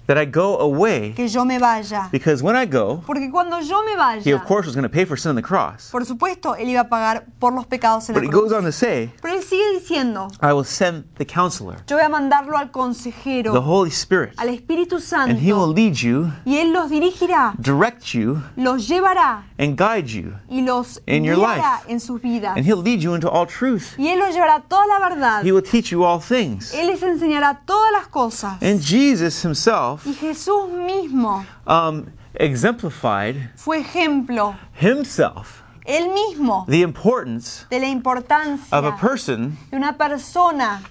that 0.08 0.18
I 0.18 0.24
go 0.24 0.58
away 0.58 1.12
que 1.14 1.28
yo 1.28 1.44
me 1.44 1.58
vaya. 1.58 2.08
because 2.10 2.42
when 2.42 2.56
I 2.56 2.66
go, 2.66 3.02
Porque 3.06 3.30
cuando 3.30 3.60
yo 3.60 3.84
me 3.84 3.92
he 3.92 3.96
vaya, 3.96 4.34
of 4.34 4.44
course 4.46 4.66
was 4.66 4.74
going 4.74 4.82
to 4.82 4.88
pay 4.88 5.04
for 5.04 5.16
sin 5.16 5.30
on 5.30 5.36
the 5.36 5.42
cross. 5.42 5.90
por 5.92 6.04
supuesto, 6.04 6.56
él 6.56 6.68
iba 6.70 6.80
a 6.80 6.88
pagar 6.88 7.26
por 7.38 7.52
los 7.52 7.66
pecados 7.66 8.08
en 8.08 8.14
But 8.14 8.24
la 8.24 8.28
he 8.28 8.30
cruz. 8.30 8.42
goes 8.44 8.52
on 8.52 8.64
to 8.64 8.72
say, 8.72 9.12
Pero 9.22 9.34
él 9.34 9.42
sigue 9.44 9.70
diciendo, 9.78 10.28
I 10.42 10.52
will 10.52 10.64
send 10.64 11.04
the 11.18 11.24
counselor, 11.26 11.76
yo 11.86 11.96
voy 11.96 12.04
a 12.04 12.08
mandarlo 12.08 12.56
al 12.56 12.66
the 12.68 12.72
consejero, 12.72 13.52
Holy 13.62 13.90
Spirit, 13.90 14.32
al 14.38 14.48
Espíritu 14.48 14.96
and 15.14 15.38
he 15.38 15.52
will 15.52 15.66
Santo, 15.66 15.74
lead 15.74 15.94
you, 15.94 16.32
y 16.44 16.56
él 16.58 16.72
los 16.72 16.90
dirigirá, 16.90 17.54
direct 17.58 18.14
you, 18.14 18.42
los 18.56 18.88
llevará 18.88 19.44
and 19.58 19.76
guide 19.76 20.08
you. 20.08 20.32
y 20.48 20.62
los 20.62 21.00
In 21.06 21.22
your 21.24 21.36
life. 21.36 21.62
en 21.86 22.00
sus 22.00 22.20
vidas. 22.20 22.56
And 22.56 22.64
he'll 22.64 22.82
lead 22.82 23.00
you 23.00 23.14
into 23.14 23.28
all 23.28 23.46
truth. 23.46 23.94
Y 23.98 24.08
él 24.08 24.18
los 24.18 24.34
llevará 24.34 24.56
a 24.56 24.60
toda 24.62 24.86
la 24.86 24.98
verdad. 25.08 25.44
He 25.44 25.52
will 25.52 25.62
teach 25.62 25.90
you 25.90 26.02
all 26.04 26.18
things. 26.20 26.72
Él 26.74 26.86
les 26.86 27.02
enseñará 27.02 27.60
todas 27.66 27.92
las 27.92 28.06
cosas. 28.08 28.56
And 28.62 28.80
Jesus 28.80 29.44
himself 29.44 29.97
Y 30.04 30.14
Jesús 30.14 30.68
mismo 30.70 31.44
um, 31.66 32.06
exemplified 32.34 33.50
fue 33.56 33.78
ejemplo, 33.78 34.56
himself 34.80 35.62
él 35.88 36.10
mismo, 36.12 36.66
the 36.68 36.82
importance 36.82 37.66
de 37.70 37.80
la 37.80 37.88
importancia 37.88 38.76
of 38.76 38.84
a 38.84 38.96
person 38.96 39.56
de 39.70 39.76
una 39.76 39.96
persona 39.96 40.82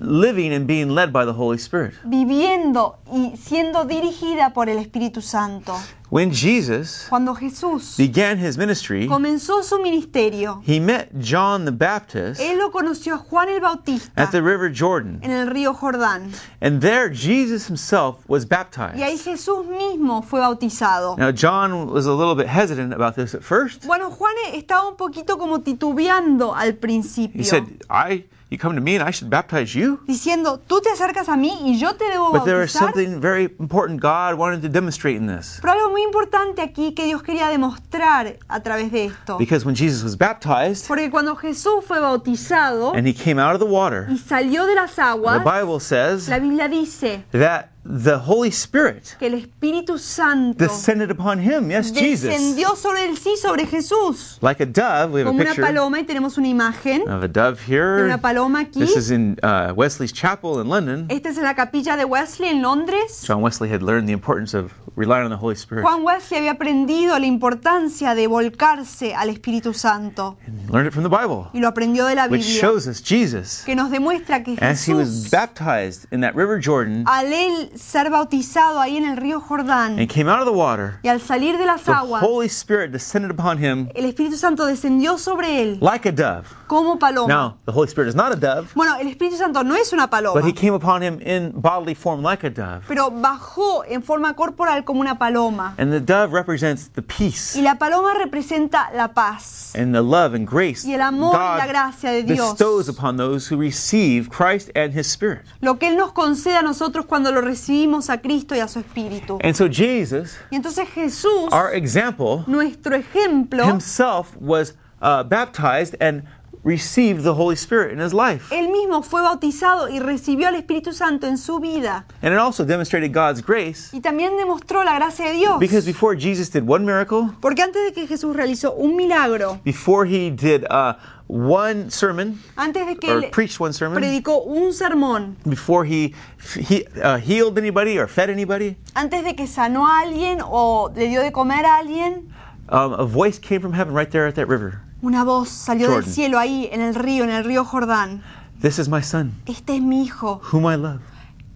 living 0.00 0.52
and 0.52 0.66
being 0.66 0.90
led 0.90 1.12
by 1.12 1.24
the 1.24 1.32
Holy 1.32 1.58
Spirit. 1.58 1.94
viviendo 2.04 2.98
y 3.12 3.36
siendo 3.36 3.84
dirigida 3.84 4.52
por 4.52 4.68
el 4.68 4.78
Espíritu 4.78 5.22
Santo. 5.22 5.74
When 6.08 6.30
Jesus 6.32 7.06
Cuando 7.08 7.34
Jesús 7.34 7.96
began 7.96 8.38
his 8.38 8.56
ministry, 8.56 9.08
comenzó 9.08 9.64
su 9.64 9.80
ministerio, 9.80 10.62
he 10.64 10.78
met 10.78 11.10
John 11.20 11.64
the 11.64 11.72
Baptist 11.72 12.40
él 12.40 12.58
lo 12.58 12.70
conoció 12.70 13.14
a 13.14 13.18
Juan 13.18 13.48
el 13.48 13.60
Bautista 13.60 14.12
at 14.22 14.30
the 14.30 14.40
River 14.40 14.70
Jordan. 14.72 15.18
en 15.22 15.32
el 15.32 15.48
río 15.48 15.74
Jordán. 15.74 16.30
And 16.60 16.80
there 16.80 17.12
Jesus 17.12 17.66
himself 17.68 18.18
was 18.28 18.46
baptized. 18.46 18.98
Y 18.98 19.02
ahí. 19.02 19.16
Jesús 19.18 19.66
mismo 19.66 20.22
fue 20.22 20.38
bautizado. 20.38 21.16
Now, 21.18 21.32
John 21.32 21.90
was 21.90 22.06
a 22.06 22.12
little 22.12 22.36
bit 22.36 22.46
hesitant 22.46 22.92
about 22.94 23.16
this 23.16 23.34
at 23.34 23.42
first. 23.42 23.84
Bueno, 23.84 24.08
Juan 24.10 24.34
estaba 24.54 24.88
un 24.88 24.96
poquito 24.96 25.36
como 25.36 25.62
titubeando 25.62 26.54
al 26.54 26.74
principio. 26.74 27.40
He 27.40 27.44
said, 27.44 27.64
I, 27.90 28.24
you 28.50 28.58
come 28.58 28.74
to 28.76 28.80
me 28.80 28.96
and 28.96 29.02
I 29.06 29.10
should 29.12 29.30
baptize 29.30 29.74
you? 29.74 30.00
diciendo, 30.06 30.58
tú 30.66 30.80
te 30.80 30.90
acercas 30.90 31.28
a 31.28 31.36
mí 31.36 31.52
y 31.64 31.78
yo 31.78 31.94
te 31.96 32.04
debo 32.04 32.32
But 32.32 32.44
there 32.44 32.58
bautizar. 32.60 32.92
something 32.92 33.20
very 33.20 33.44
important 33.58 34.00
God 34.00 34.34
wanted 34.38 34.62
to 34.62 34.68
demonstrate 34.68 35.16
in 35.16 35.26
this. 35.26 35.58
Pero 35.60 35.72
algo 35.72 35.90
muy 35.90 36.02
importante 36.02 36.62
aquí 36.62 36.94
que 36.94 37.04
Dios 37.04 37.22
quería 37.22 37.48
demostrar 37.48 38.36
a 38.48 38.60
través 38.60 38.90
de 38.92 39.06
esto. 39.06 39.38
Because 39.38 39.64
when 39.64 39.74
Jesus 39.74 40.02
was 40.04 40.16
baptized 40.16 40.86
Porque 40.86 41.10
cuando 41.10 41.34
Jesús 41.36 41.84
fue 41.84 42.00
bautizado 42.00 42.92
and 42.94 43.06
he 43.06 43.12
came 43.14 43.40
out 43.40 43.54
of 43.54 43.60
the 43.60 43.66
water, 43.66 44.06
y 44.10 44.18
salió 44.18 44.66
de 44.66 44.74
las 44.74 44.94
the 44.96 45.02
aguas, 45.02 45.42
Bible 45.44 45.80
says 45.80 46.28
la 46.28 46.38
Biblia 46.38 46.68
dice 46.68 47.24
that 47.32 47.70
the 47.88 48.18
Holy 48.18 48.50
Spirit 48.50 49.16
que 49.18 49.26
el 49.26 49.34
Espíritu 49.34 49.98
Santo 49.98 50.58
descended 50.58 51.10
upon 51.10 51.38
him. 51.38 51.70
Yes, 51.70 51.92
Jesus. 51.92 52.30
descendió 52.30 52.76
sobre 52.76 53.04
él, 53.04 53.16
sí, 53.16 53.36
sobre 53.36 53.66
Jesús. 53.66 54.38
Like 54.40 54.62
a 54.62 54.66
dove, 54.66 55.12
we 55.12 55.20
have 55.20 55.28
a 55.28 55.30
Como 55.30 55.40
una 55.40 55.44
picture 55.50 55.66
paloma 55.66 56.00
y 56.00 56.04
tenemos 56.04 56.38
una 56.38 56.48
imagen 56.48 57.02
of 57.08 57.22
a 57.22 57.28
dove 57.28 57.56
de 57.56 57.72
here. 57.72 58.04
una 58.04 58.20
paloma 58.20 58.60
aquí. 58.60 58.80
This 58.80 58.96
is 58.96 59.10
in 59.10 59.38
uh, 59.42 59.72
Wesley's 59.74 60.12
chapel 60.12 60.60
in 60.60 60.68
London. 60.68 61.06
Esta 61.08 61.28
es 61.28 61.36
la 61.38 61.54
capilla 61.54 61.96
de 61.96 62.04
Wesley 62.04 62.48
en 62.48 62.62
Londres. 62.62 63.24
John 63.26 63.42
Wesley 63.42 63.70
had 63.70 63.82
learned 63.82 64.06
the 64.06 64.12
importance 64.12 64.54
of 64.54 64.72
relying 64.96 65.24
on 65.24 65.30
the 65.30 65.36
Holy 65.36 65.54
Spirit. 65.56 65.82
Juan 65.82 66.02
Wesley 66.02 66.38
había 66.38 66.52
aprendido 66.52 67.18
la 67.18 67.26
importancia 67.26 68.14
de 68.14 68.26
volcarse 68.26 69.14
al 69.14 69.28
Espíritu 69.28 69.74
Santo 69.74 70.36
He 70.46 70.72
learned 70.72 70.88
it 70.88 70.92
from 70.92 71.04
the 71.04 71.10
Bible, 71.10 71.48
y 71.52 71.60
lo 71.60 71.68
aprendió 71.68 72.06
de 72.06 72.14
la 72.14 72.26
which 72.26 72.42
Biblia, 72.42 72.60
shows 72.60 72.86
us 72.86 73.02
Jesus, 73.02 73.62
que 73.64 73.74
nos 73.76 73.90
demuestra 73.90 74.42
que 74.42 74.56
as 74.60 74.86
he 74.88 74.94
was 74.94 75.08
Jesús, 75.08 75.30
baptized 75.30 76.06
in 76.10 76.20
that 76.20 76.34
river 76.34 76.58
Jordan 76.58 77.04
al 77.06 77.32
él 77.32 77.70
ser 77.78 78.10
bautizado 78.10 78.80
ahí 78.80 78.96
en 78.96 79.04
el 79.04 79.16
río 79.16 79.40
Jordán 79.40 79.98
and 79.98 80.08
came 80.08 80.28
out 80.30 80.40
of 80.40 80.46
the 80.46 80.52
water, 80.52 80.98
y 81.02 81.08
al 81.08 81.20
salir 81.20 81.56
de 81.58 81.66
las 81.66 81.82
the 81.82 81.92
aguas, 81.92 82.22
Holy 82.22 82.46
Spirit 82.46 82.90
descended 82.92 83.30
upon 83.30 83.58
him 83.58 83.88
el 83.94 84.04
Espíritu 84.06 84.36
Santo 84.36 84.64
descendió 84.66 85.18
sobre 85.18 85.62
él 85.62 85.78
like 85.80 86.08
a 86.08 86.12
dove. 86.12 86.44
como 86.66 86.98
paloma. 86.98 87.28
Now, 87.32 87.56
the 87.64 87.72
Holy 87.72 87.86
Spirit 87.88 88.08
is 88.08 88.14
not 88.14 88.32
a 88.32 88.36
dove, 88.36 88.68
Bueno, 88.74 88.96
el 88.98 89.06
Espíritu 89.08 89.36
Santo 89.36 89.62
no 89.62 89.74
es 89.76 89.92
una 89.92 90.08
paloma, 90.08 90.40
but 90.40 90.48
he 90.48 90.52
came 90.52 90.74
upon 90.74 91.02
him 91.02 91.20
in 91.20 91.52
bodily 91.54 91.94
form 91.94 92.22
like 92.22 92.44
a 92.46 92.50
dove. 92.50 92.82
pero 92.88 93.10
bajó 93.10 93.84
en 93.86 94.02
forma 94.02 94.34
corporal 94.34 94.84
como 94.84 95.00
una 95.00 95.18
paloma. 95.18 95.74
And 95.78 95.92
the 95.92 96.00
dove 96.00 96.32
represents 96.32 96.88
the 96.88 97.02
peace 97.02 97.56
Y 97.56 97.62
la 97.62 97.76
paloma 97.76 98.14
representa 98.14 98.90
la 98.94 99.08
paz. 99.08 99.72
and 99.76 99.94
the 99.94 100.02
love 100.02 100.34
and 100.34 100.48
grace 100.48 100.84
Y 100.86 100.94
el 100.94 101.02
amor 101.02 101.34
y 101.34 101.38
la 101.38 101.58
God 101.66 101.68
gracia 101.68 102.10
de 102.10 102.22
Dios. 102.22 102.50
bestows 102.52 102.88
upon 102.88 103.16
those 103.16 103.46
who 103.52 103.56
receive 103.60 104.28
Christ 104.30 104.70
and 104.74 104.92
his 104.92 105.06
Spirit. 105.06 105.42
Lo 105.60 105.78
que 105.78 105.88
Él 105.88 105.96
nos 105.96 106.12
concede 106.12 106.56
a 106.56 106.62
nosotros 106.62 107.06
cuando 107.06 107.30
lo 107.30 107.40
recibimos 107.40 107.65
a 108.08 108.18
Cristo 108.18 108.54
y 108.54 108.60
a 108.60 108.68
su 108.68 108.78
Espíritu. 108.80 109.38
And 109.42 109.54
so 109.54 109.68
Jesus, 109.68 110.36
Y 110.50 110.56
entonces 110.56 110.88
Jesús, 110.94 111.52
our 111.52 111.74
example, 111.74 112.44
nuestro 112.46 112.96
ejemplo, 112.96 113.64
himself 113.66 114.36
was 114.40 114.74
uh, 115.00 115.22
baptized 115.24 115.96
and 116.00 116.22
received 116.64 117.22
the 117.22 117.32
Holy 117.34 117.54
Spirit 117.54 117.92
in 117.92 118.00
his 118.00 118.12
life. 118.12 118.50
Él 118.52 118.68
mismo 118.72 119.02
fue 119.02 119.22
bautizado 119.22 119.88
y 119.88 120.00
recibió 120.00 120.48
al 120.48 120.56
Espíritu 120.56 120.92
Santo 120.92 121.26
en 121.28 121.38
su 121.38 121.60
vida. 121.60 122.06
And 122.22 122.32
it 122.32 122.38
also 122.40 122.64
demonstrated 122.64 123.12
God's 123.12 123.40
grace 123.40 123.90
Y 123.92 124.00
también 124.00 124.36
demostró 124.36 124.82
la 124.82 124.94
gracia 124.96 125.26
de 125.26 125.34
Dios. 125.34 125.60
because 125.60 125.86
before 125.86 126.16
Jesus 126.18 126.50
did 126.50 126.64
one 126.68 126.84
miracle, 126.84 127.30
Porque 127.40 127.62
antes 127.62 127.84
de 127.84 127.92
que 127.92 128.06
Jesús 128.08 128.34
realizó 128.34 128.72
un 128.74 128.96
milagro, 128.96 129.60
before 129.64 130.06
he 130.06 130.30
did 130.30 130.64
uh, 130.70 130.94
one 131.28 131.90
sermon 131.90 132.38
antes 132.56 132.86
de 132.86 132.96
que 132.96 133.10
or 133.10 133.30
preached 133.30 133.58
one 133.60 133.72
sermon, 133.72 134.00
predicó 134.00 134.44
un 134.46 134.72
sermón, 134.72 135.36
before 135.48 135.84
he, 135.84 136.14
he 136.56 136.86
uh, 137.02 137.16
healed 137.18 137.58
anybody 137.58 137.98
or 137.98 138.06
fed 138.06 138.30
anybody, 138.30 138.76
antes 138.94 139.24
de 139.24 139.34
que 139.34 139.46
sanó 139.46 139.86
a 139.86 140.00
alguien 140.00 140.40
o 140.42 140.90
le 140.94 141.08
dio 141.08 141.22
de 141.22 141.32
comer 141.32 141.64
a 141.64 141.78
alguien, 141.78 142.28
um, 142.68 142.92
a 142.94 143.04
voice 143.04 143.38
came 143.38 143.60
from 143.60 143.72
heaven 143.72 143.92
right 143.92 144.10
there 144.10 144.26
at 144.26 144.34
that 144.34 144.46
river. 144.48 144.80
una 145.02 145.24
voz 145.24 145.48
salió 145.48 145.88
del 145.88 145.96
Jordan. 145.96 146.12
cielo 146.12 146.38
ahí 146.38 146.68
en 146.72 146.80
el 146.80 146.94
río, 146.94 147.24
en 147.24 147.30
el 147.30 147.44
río 147.44 147.64
Jordán. 147.64 148.22
This 148.60 148.78
is 148.78 148.88
my 148.88 149.02
son, 149.02 149.32
Este 149.46 149.76
es 149.76 149.82
mi 149.82 150.04
hijo 150.04 150.40
whom 150.52 150.64
I 150.64 150.76
love. 150.76 151.00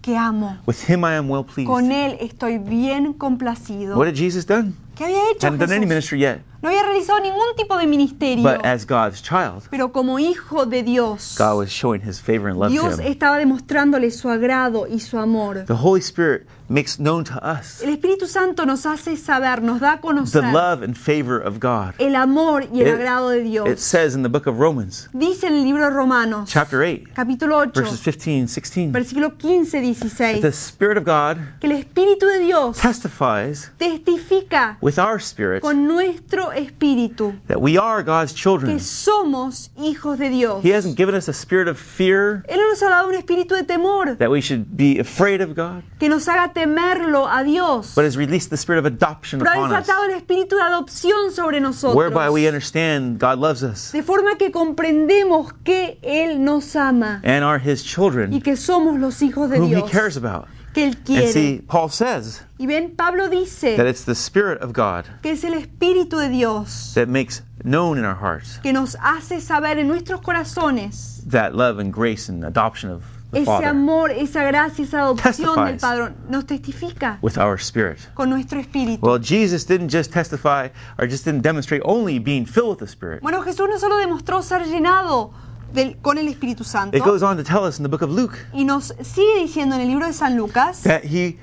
que 0.01 0.17
amo. 0.17 0.57
With 0.65 0.87
him 0.87 1.03
I 1.05 1.15
am 1.15 1.29
well 1.29 1.43
pleased. 1.43 1.67
Con 1.67 1.91
él 1.91 2.17
estoy 2.19 2.57
bien 2.57 3.13
complacido. 3.13 3.95
What 3.97 4.07
had 4.07 4.15
Jesus 4.15 4.45
done? 4.45 4.75
¿Qué 4.95 5.05
había 5.05 5.31
hecho 5.31 5.47
Hadn't 5.47 5.59
done 5.59 5.71
any 5.71 5.85
ministry 5.85 6.19
yet. 6.19 6.41
No 6.61 6.69
había 6.69 6.83
realizado 6.83 7.19
ningún 7.21 7.55
tipo 7.57 7.75
de 7.77 7.87
ministerio. 7.87 8.43
But 8.43 8.63
as 8.65 8.85
God's 8.85 9.21
child, 9.21 9.63
Pero 9.71 9.91
como 9.91 10.19
hijo 10.19 10.65
de 10.65 10.83
Dios, 10.83 11.35
God 11.37 11.57
was 11.57 11.69
showing 11.69 12.01
his 12.07 12.19
favor 12.21 12.49
and 12.49 12.59
love 12.59 12.69
Dios 12.71 12.97
to 12.97 13.01
him. 13.01 13.07
estaba 13.11 13.37
demostrándole 13.37 14.11
su 14.11 14.29
agrado 14.29 14.85
y 14.87 14.99
su 14.99 15.17
amor. 15.17 15.63
The 15.65 15.73
Holy 15.73 16.01
Spirit 16.01 16.45
makes 16.69 16.97
known 16.99 17.25
to 17.25 17.33
us 17.43 17.81
El 17.83 17.89
Espíritu 17.89 18.27
Santo 18.27 18.65
nos 18.65 18.85
hace 18.85 19.17
saber, 19.17 19.61
nos 19.61 19.81
da 19.81 19.93
a 19.93 19.95
the 19.97 20.01
conocer 20.03 20.41
love 20.53 20.83
and 20.83 20.95
favor 20.95 21.41
of 21.41 21.59
God. 21.59 21.95
el 21.99 22.15
amor 22.15 22.63
y 22.71 22.79
el 22.81 22.87
It- 22.87 22.93
agrado 22.93 23.29
de 23.29 23.39
It 23.39 23.43
Dios. 23.49 23.81
says 23.81 24.15
in 24.15 24.21
the 24.23 24.29
book 24.29 24.47
of 24.47 24.57
Romans, 24.59 25.09
Dice 25.13 25.47
en 25.47 25.55
el 25.55 25.63
libro 25.63 25.83
de 25.83 25.89
Romanos, 25.89 26.47
chapter 26.49 26.81
8, 26.81 27.09
capítulo 27.13 27.57
8, 27.57 27.73
verses 27.81 27.99
15 27.99 28.39
and 28.41 28.47
16, 28.49 28.91
versículo 28.93 29.35
15, 29.37 29.71
that 29.81 29.83
16, 29.83 30.41
the 30.41 30.51
Spirit 30.53 30.97
of 30.97 31.03
God 31.05 31.37
que 31.59 31.67
el 31.69 31.75
Espíritu 31.77 32.25
de 32.27 32.39
Dios 32.39 32.77
testifies 32.77 33.71
testifica 33.77 34.77
with 34.79 34.97
our 34.97 35.19
spirit 35.19 35.61
con 35.61 35.87
nuestro 35.87 36.50
espíritu 36.51 37.39
that 37.47 37.59
we 37.59 37.77
are 37.77 38.03
God's 38.03 38.33
children. 38.33 38.73
que 38.73 38.83
somos 38.83 39.71
hijos 39.77 40.17
de 40.17 40.29
Dios. 40.29 40.63
He 40.63 40.73
hasn't 40.73 40.95
given 40.97 41.15
us 41.15 41.27
a 41.27 41.33
spirit 41.33 41.67
of 41.67 41.77
fear 41.77 42.43
Él 42.47 42.57
no 42.57 42.69
nos 42.69 42.81
ha 42.81 42.89
dado 42.89 43.07
un 43.07 43.15
espíritu 43.15 43.55
de 43.55 43.63
temor 43.63 44.17
that 44.17 44.29
we 44.29 44.41
should 44.41 44.65
be 44.75 44.99
afraid 44.99 45.41
of 45.41 45.55
God, 45.55 45.83
que 45.99 46.09
nos 46.09 46.27
haga 46.27 46.53
temerlo 46.53 47.27
a 47.27 47.43
Dios, 47.43 47.93
but 47.95 48.05
has 48.05 48.17
released 48.17 48.49
the 48.49 48.57
spirit 48.57 48.79
of 48.79 48.85
adoption 48.85 49.39
pero 49.39 49.51
ha 49.51 49.57
upon 49.57 49.71
us, 49.71 49.87
desatado 49.87 50.05
el 50.05 50.11
espíritu 50.11 50.55
de 50.55 50.63
adopción 50.63 51.31
sobre 51.31 51.59
whereby 51.93 52.29
we 52.29 52.41
nosotros, 52.41 52.47
understand 52.47 53.19
God 53.19 53.39
loves 53.39 53.63
us 53.63 53.91
de 53.91 54.03
forma 54.03 54.37
que 54.37 54.51
comprendemos 54.51 55.53
que 55.63 55.99
Él 56.01 56.43
nos 56.43 56.75
ama 56.75 57.21
and 57.23 57.43
are 57.43 57.59
His 57.59 57.81
y 57.83 57.87
children 57.87 58.41
que 58.41 58.55
somos 58.55 58.99
los 58.99 59.21
hijos 59.21 59.49
de 59.49 59.59
whom 59.59 59.71
He 59.71 59.75
Dios 59.75 59.89
cares 59.89 60.17
about. 60.17 60.47
Que 60.73 60.83
Él 60.85 60.95
And 60.95 61.05
quiere. 61.05 61.31
see, 61.31 61.61
Paul 61.67 61.89
says 61.89 62.41
Y 62.57 62.65
ven, 62.65 62.95
Pablo 62.95 63.23
that 63.27 63.31
dice 63.31 63.63
it's 63.63 64.05
the 64.05 64.15
Spirit 64.15 64.61
of 64.61 64.73
God 64.73 65.05
que 65.21 65.31
es 65.31 65.43
el 65.43 65.53
Espíritu 65.53 66.17
de 66.17 66.29
Dios 66.29 66.93
that 66.95 67.07
makes 67.07 67.41
known 67.63 67.97
in 67.97 68.05
our 68.05 68.15
hearts 68.15 68.59
que 68.61 68.71
nos 68.73 68.95
hace 69.01 69.41
saber 69.41 69.77
en 69.79 69.87
nuestros 69.87 70.21
corazones 70.21 71.23
that 71.29 71.53
love 71.55 71.79
and 71.79 71.93
grace 71.93 72.29
and 72.29 72.43
adoption 72.45 72.89
of 72.89 73.03
the 73.31 73.39
ese 73.39 73.45
Father 73.45 73.67
amor, 73.69 74.11
esa 74.11 74.43
gracia, 74.43 74.83
esa 74.83 74.97
adopción 75.03 75.65
del. 75.65 75.77
Padre. 75.77 76.13
Nos 76.29 76.45
testifica 76.45 77.17
with 77.21 77.37
our 77.37 77.57
spirit. 77.57 77.97
con 78.13 78.29
nuestro 78.29 78.59
espíritu. 78.59 79.01
Well, 79.01 79.19
Jesus 79.19 79.65
didn't 79.65 79.89
just 79.89 80.11
testify 80.11 80.67
or 80.99 81.07
just 81.07 81.23
didn't 81.23 81.41
demonstrate 81.41 81.81
only 81.85 82.19
being 82.19 82.45
filled 82.45 82.71
with 82.71 82.79
the 82.79 82.87
Spirit. 82.87 83.21
Bueno, 83.21 83.41
Jesús 83.41 83.69
no 83.69 83.77
solo 83.77 83.95
demostró 83.99 84.41
ser 84.43 84.65
llenado 84.65 85.31
del- 85.73 85.97
con 86.01 86.17
el 86.17 86.27
Espíritu 86.27 86.63
Santo, 86.63 86.97
It 86.97 87.03
goes 87.03 87.21
on 87.23 87.37
to 87.37 87.43
tell 87.43 87.63
us 87.65 87.79
in 87.79 87.83
the 87.83 87.89
book 87.89 88.01
of 88.01 88.09
Luke 88.09 88.37
y 88.53 88.63
nos 88.63 88.93
sigue 89.01 89.39
diciendo 89.41 89.75
en 89.75 89.81
el 89.81 89.87
libro 89.87 90.05
de 90.07 90.13
San 90.13 90.35
Lucas 90.37 90.81
that 90.83 91.03
he 91.03 91.37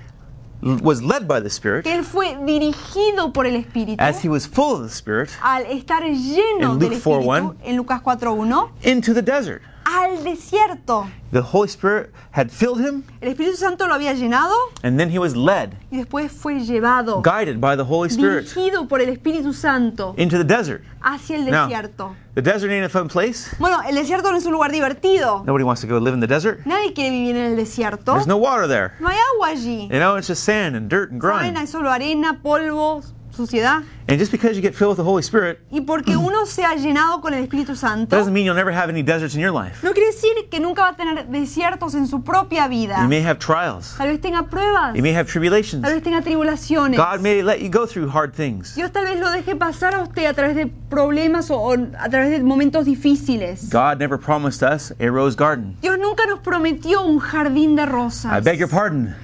was 0.61 1.01
led 1.03 1.27
by 1.29 1.41
the 1.41 1.49
Spirit 1.49 1.85
que 1.85 1.95
él 1.95 2.05
fue 2.05 2.37
dirigido 2.45 3.33
por 3.33 3.47
el 3.47 3.55
Espíritu 3.57 4.03
as 4.03 4.25
he 4.25 4.29
was 4.29 4.47
full 4.47 4.75
of 4.75 4.83
the 4.83 4.89
Spirit 4.95 5.31
al 5.43 5.65
estar 5.67 6.03
lleno 6.03 6.73
In 6.73 6.79
del 6.79 6.89
Luke 6.91 6.97
Espíritu 6.97 7.23
4:1, 7.27 7.57
en 7.65 7.77
Lucas 7.77 8.01
4.1 8.03 8.69
into 8.83 9.15
the 9.15 9.23
desert. 9.23 9.63
Al 9.89 10.23
desierto. 10.25 11.09
The 11.33 11.41
Holy 11.43 11.69
Spirit 11.69 12.11
had 12.31 12.51
filled 12.51 12.81
him 12.81 13.05
El 13.21 13.31
Espíritu 13.35 13.57
Santo 13.57 13.87
lo 13.87 13.95
había 13.95 14.15
llenado 14.15 14.55
and 14.83 14.99
then 14.99 15.11
he 15.11 15.19
was 15.19 15.35
led, 15.37 15.75
y 15.91 15.99
después 15.99 16.31
fue 16.33 16.61
llevado, 16.61 17.23
guided 17.23 17.61
by 17.61 17.77
the 17.77 17.85
Holy 17.85 18.09
Spirit 18.09 18.45
dirigido 18.47 18.89
por 18.89 19.01
el 19.01 19.09
Espíritu 19.11 19.53
Santo 19.53 20.15
into 20.17 20.39
the 20.39 20.45
desert. 20.45 20.83
hacia 21.03 21.37
el 21.37 21.51
Now, 21.51 21.67
desierto. 21.69 22.15
the 22.35 22.43
desert 22.43 22.71
ain't 22.71 22.85
a 22.85 22.89
fun 22.89 23.09
place. 23.09 23.55
Bueno, 23.59 23.79
el 23.87 23.95
desierto 23.95 24.31
no 24.31 24.37
es 24.39 24.47
un 24.47 24.53
lugar 24.53 24.71
divertido. 24.73 25.45
Nobody 25.45 25.65
wants 25.65 25.81
to 25.83 25.87
go 25.87 25.99
live 25.99 26.15
in 26.15 26.21
the 26.21 26.27
desert. 26.27 26.61
Nadie 26.65 26.93
quiere 26.95 27.11
vivir 27.11 27.37
en 27.37 27.53
el 27.53 27.57
desierto. 27.57 28.13
There's 28.15 28.27
no 28.27 28.37
water 28.39 28.67
there. 28.67 28.93
No 29.01 29.09
hay 29.09 29.17
agua 29.35 29.49
allí. 29.49 29.89
You 29.91 29.99
know, 29.99 30.17
it's 30.17 30.29
just 30.29 30.45
sand 30.45 30.77
and 30.77 30.89
dirt 30.89 31.11
and 31.11 31.21
Saben, 31.21 31.53
grime. 31.53 31.57
hay 31.57 31.67
solo 31.67 31.91
arena, 31.91 32.41
polvo, 32.43 33.03
suciedad. 33.39 33.83
And 34.11 34.19
just 34.19 34.33
because 34.33 34.57
you 34.57 34.63
get 34.63 34.75
filled 34.75 34.91
with 34.97 34.97
the 34.99 35.05
Holy 35.05 35.23
Spirit 35.23 35.61
Y 35.71 35.81
porque 35.83 36.17
uno 36.17 36.47
se 36.47 36.65
ha 36.65 36.75
llenado 36.75 37.21
con 37.21 37.33
el 37.35 37.43
Espíritu 37.45 37.77
Santo, 37.77 38.17
doesn't 38.17 38.33
mean 38.33 38.45
you'll 38.47 38.55
never 38.57 38.73
have 38.73 38.89
any 38.91 39.03
deserts 39.03 39.35
in 39.35 39.41
your 39.41 39.53
life. 39.53 39.83
no 39.83 39.93
quiere 39.93 40.09
decir 40.13 40.49
que 40.51 40.61
nunca 40.61 40.83
va 40.83 40.89
a 40.91 40.97
tener 40.97 41.27
desiertos 41.29 41.95
en 41.95 42.07
su 42.07 42.23
propia 42.23 42.69
vida. 42.69 42.99
You 43.03 43.09
may 43.09 43.23
have 43.23 43.39
trials. 43.39 43.95
Tal 43.97 44.09
vez 44.09 44.21
tenga 44.21 44.45
pruebas, 44.45 44.95
You 44.97 45.03
may 45.03 45.15
have 45.15 45.27
tribulations. 45.31 45.83
tal 45.83 45.93
vez 45.95 46.03
tenga 46.03 46.23
tribulaciones. 46.23 46.97
God 46.99 47.21
may 47.21 47.43
let 47.43 47.61
you 47.61 47.69
go 47.71 47.87
through 47.87 48.09
hard 48.09 48.33
things. 48.35 48.75
Dios 48.75 48.91
tal 48.93 49.05
vez 49.05 49.21
lo 49.21 49.31
deje 49.31 49.55
pasar 49.57 49.95
a 49.95 50.03
usted 50.03 50.27
a 50.27 50.35
través 50.35 50.57
de 50.57 50.67
problemas 50.67 51.51
o, 51.51 51.57
o 51.59 51.73
a 51.73 52.09
través 52.09 52.31
de 52.31 52.41
momentos 52.43 52.87
difíciles. 52.87 53.69
God 53.71 53.99
never 53.99 54.19
promised 54.19 54.63
us 54.63 54.93
a 55.01 55.11
rose 55.11 55.37
garden. 55.37 55.77
Dios 55.83 55.99
nunca 55.99 56.27
nos 56.27 56.41
prometió 56.41 57.03
un 57.03 57.19
jardín 57.21 57.77
de 57.77 57.83
I 57.83 57.87
rosas. 57.87 58.43
beg 58.45 58.59
your 58.59 58.69
pardon. 58.69 59.15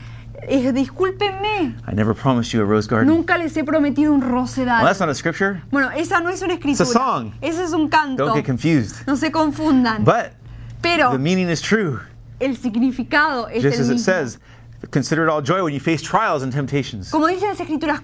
Eh, 0.49 0.73
discúlpenme, 0.73 1.75
I 1.87 1.95
never 1.95 2.15
promised 2.15 2.53
you 2.53 2.61
a 2.63 2.65
rose 2.65 2.87
garden. 2.89 3.09
nunca 3.09 3.37
les 3.39 3.57
he 3.57 3.65
prometido 3.65 4.13
un 4.13 4.21
Well, 4.21 4.31
rosedal. 4.31 4.85
that's 4.85 5.01
not 5.01 5.09
a 5.09 5.15
scripture. 5.15 5.63
Bueno, 5.71 5.91
esa 5.91 6.21
no 6.21 6.31
es 6.31 6.43
una 6.43 6.55
escritura. 6.55 6.85
song. 6.87 7.33
Ese 7.41 7.63
es 7.63 7.73
un 7.73 7.89
canto. 7.89 8.25
Don't 8.27 8.37
get 8.37 8.45
confused. 8.47 9.07
No 9.07 9.17
se 9.17 9.31
confundan. 9.31 10.05
But 10.05 10.33
Pero 10.83 11.11
the 11.13 11.19
meaning 11.19 11.49
is 11.49 11.61
true. 11.61 12.01
el 12.41 12.57
significado 12.57 13.49
es 13.49 13.63
Just 13.63 13.77
el 13.77 13.83
as 13.83 13.89
it 13.89 13.93
mismo. 13.95 14.05
says, 14.05 14.39
consider 14.91 15.25
it 15.25 15.31
all 15.31 15.41
joy 15.43 15.63
when 15.63 15.73
you 15.73 15.81
face 15.81 16.03
trials 16.03 16.43
and 16.43 16.53
temptations. 16.53 17.11
Como 17.11 17.27
dicen 17.29 17.49
las 17.49 17.61
escrituras, 17.61 18.03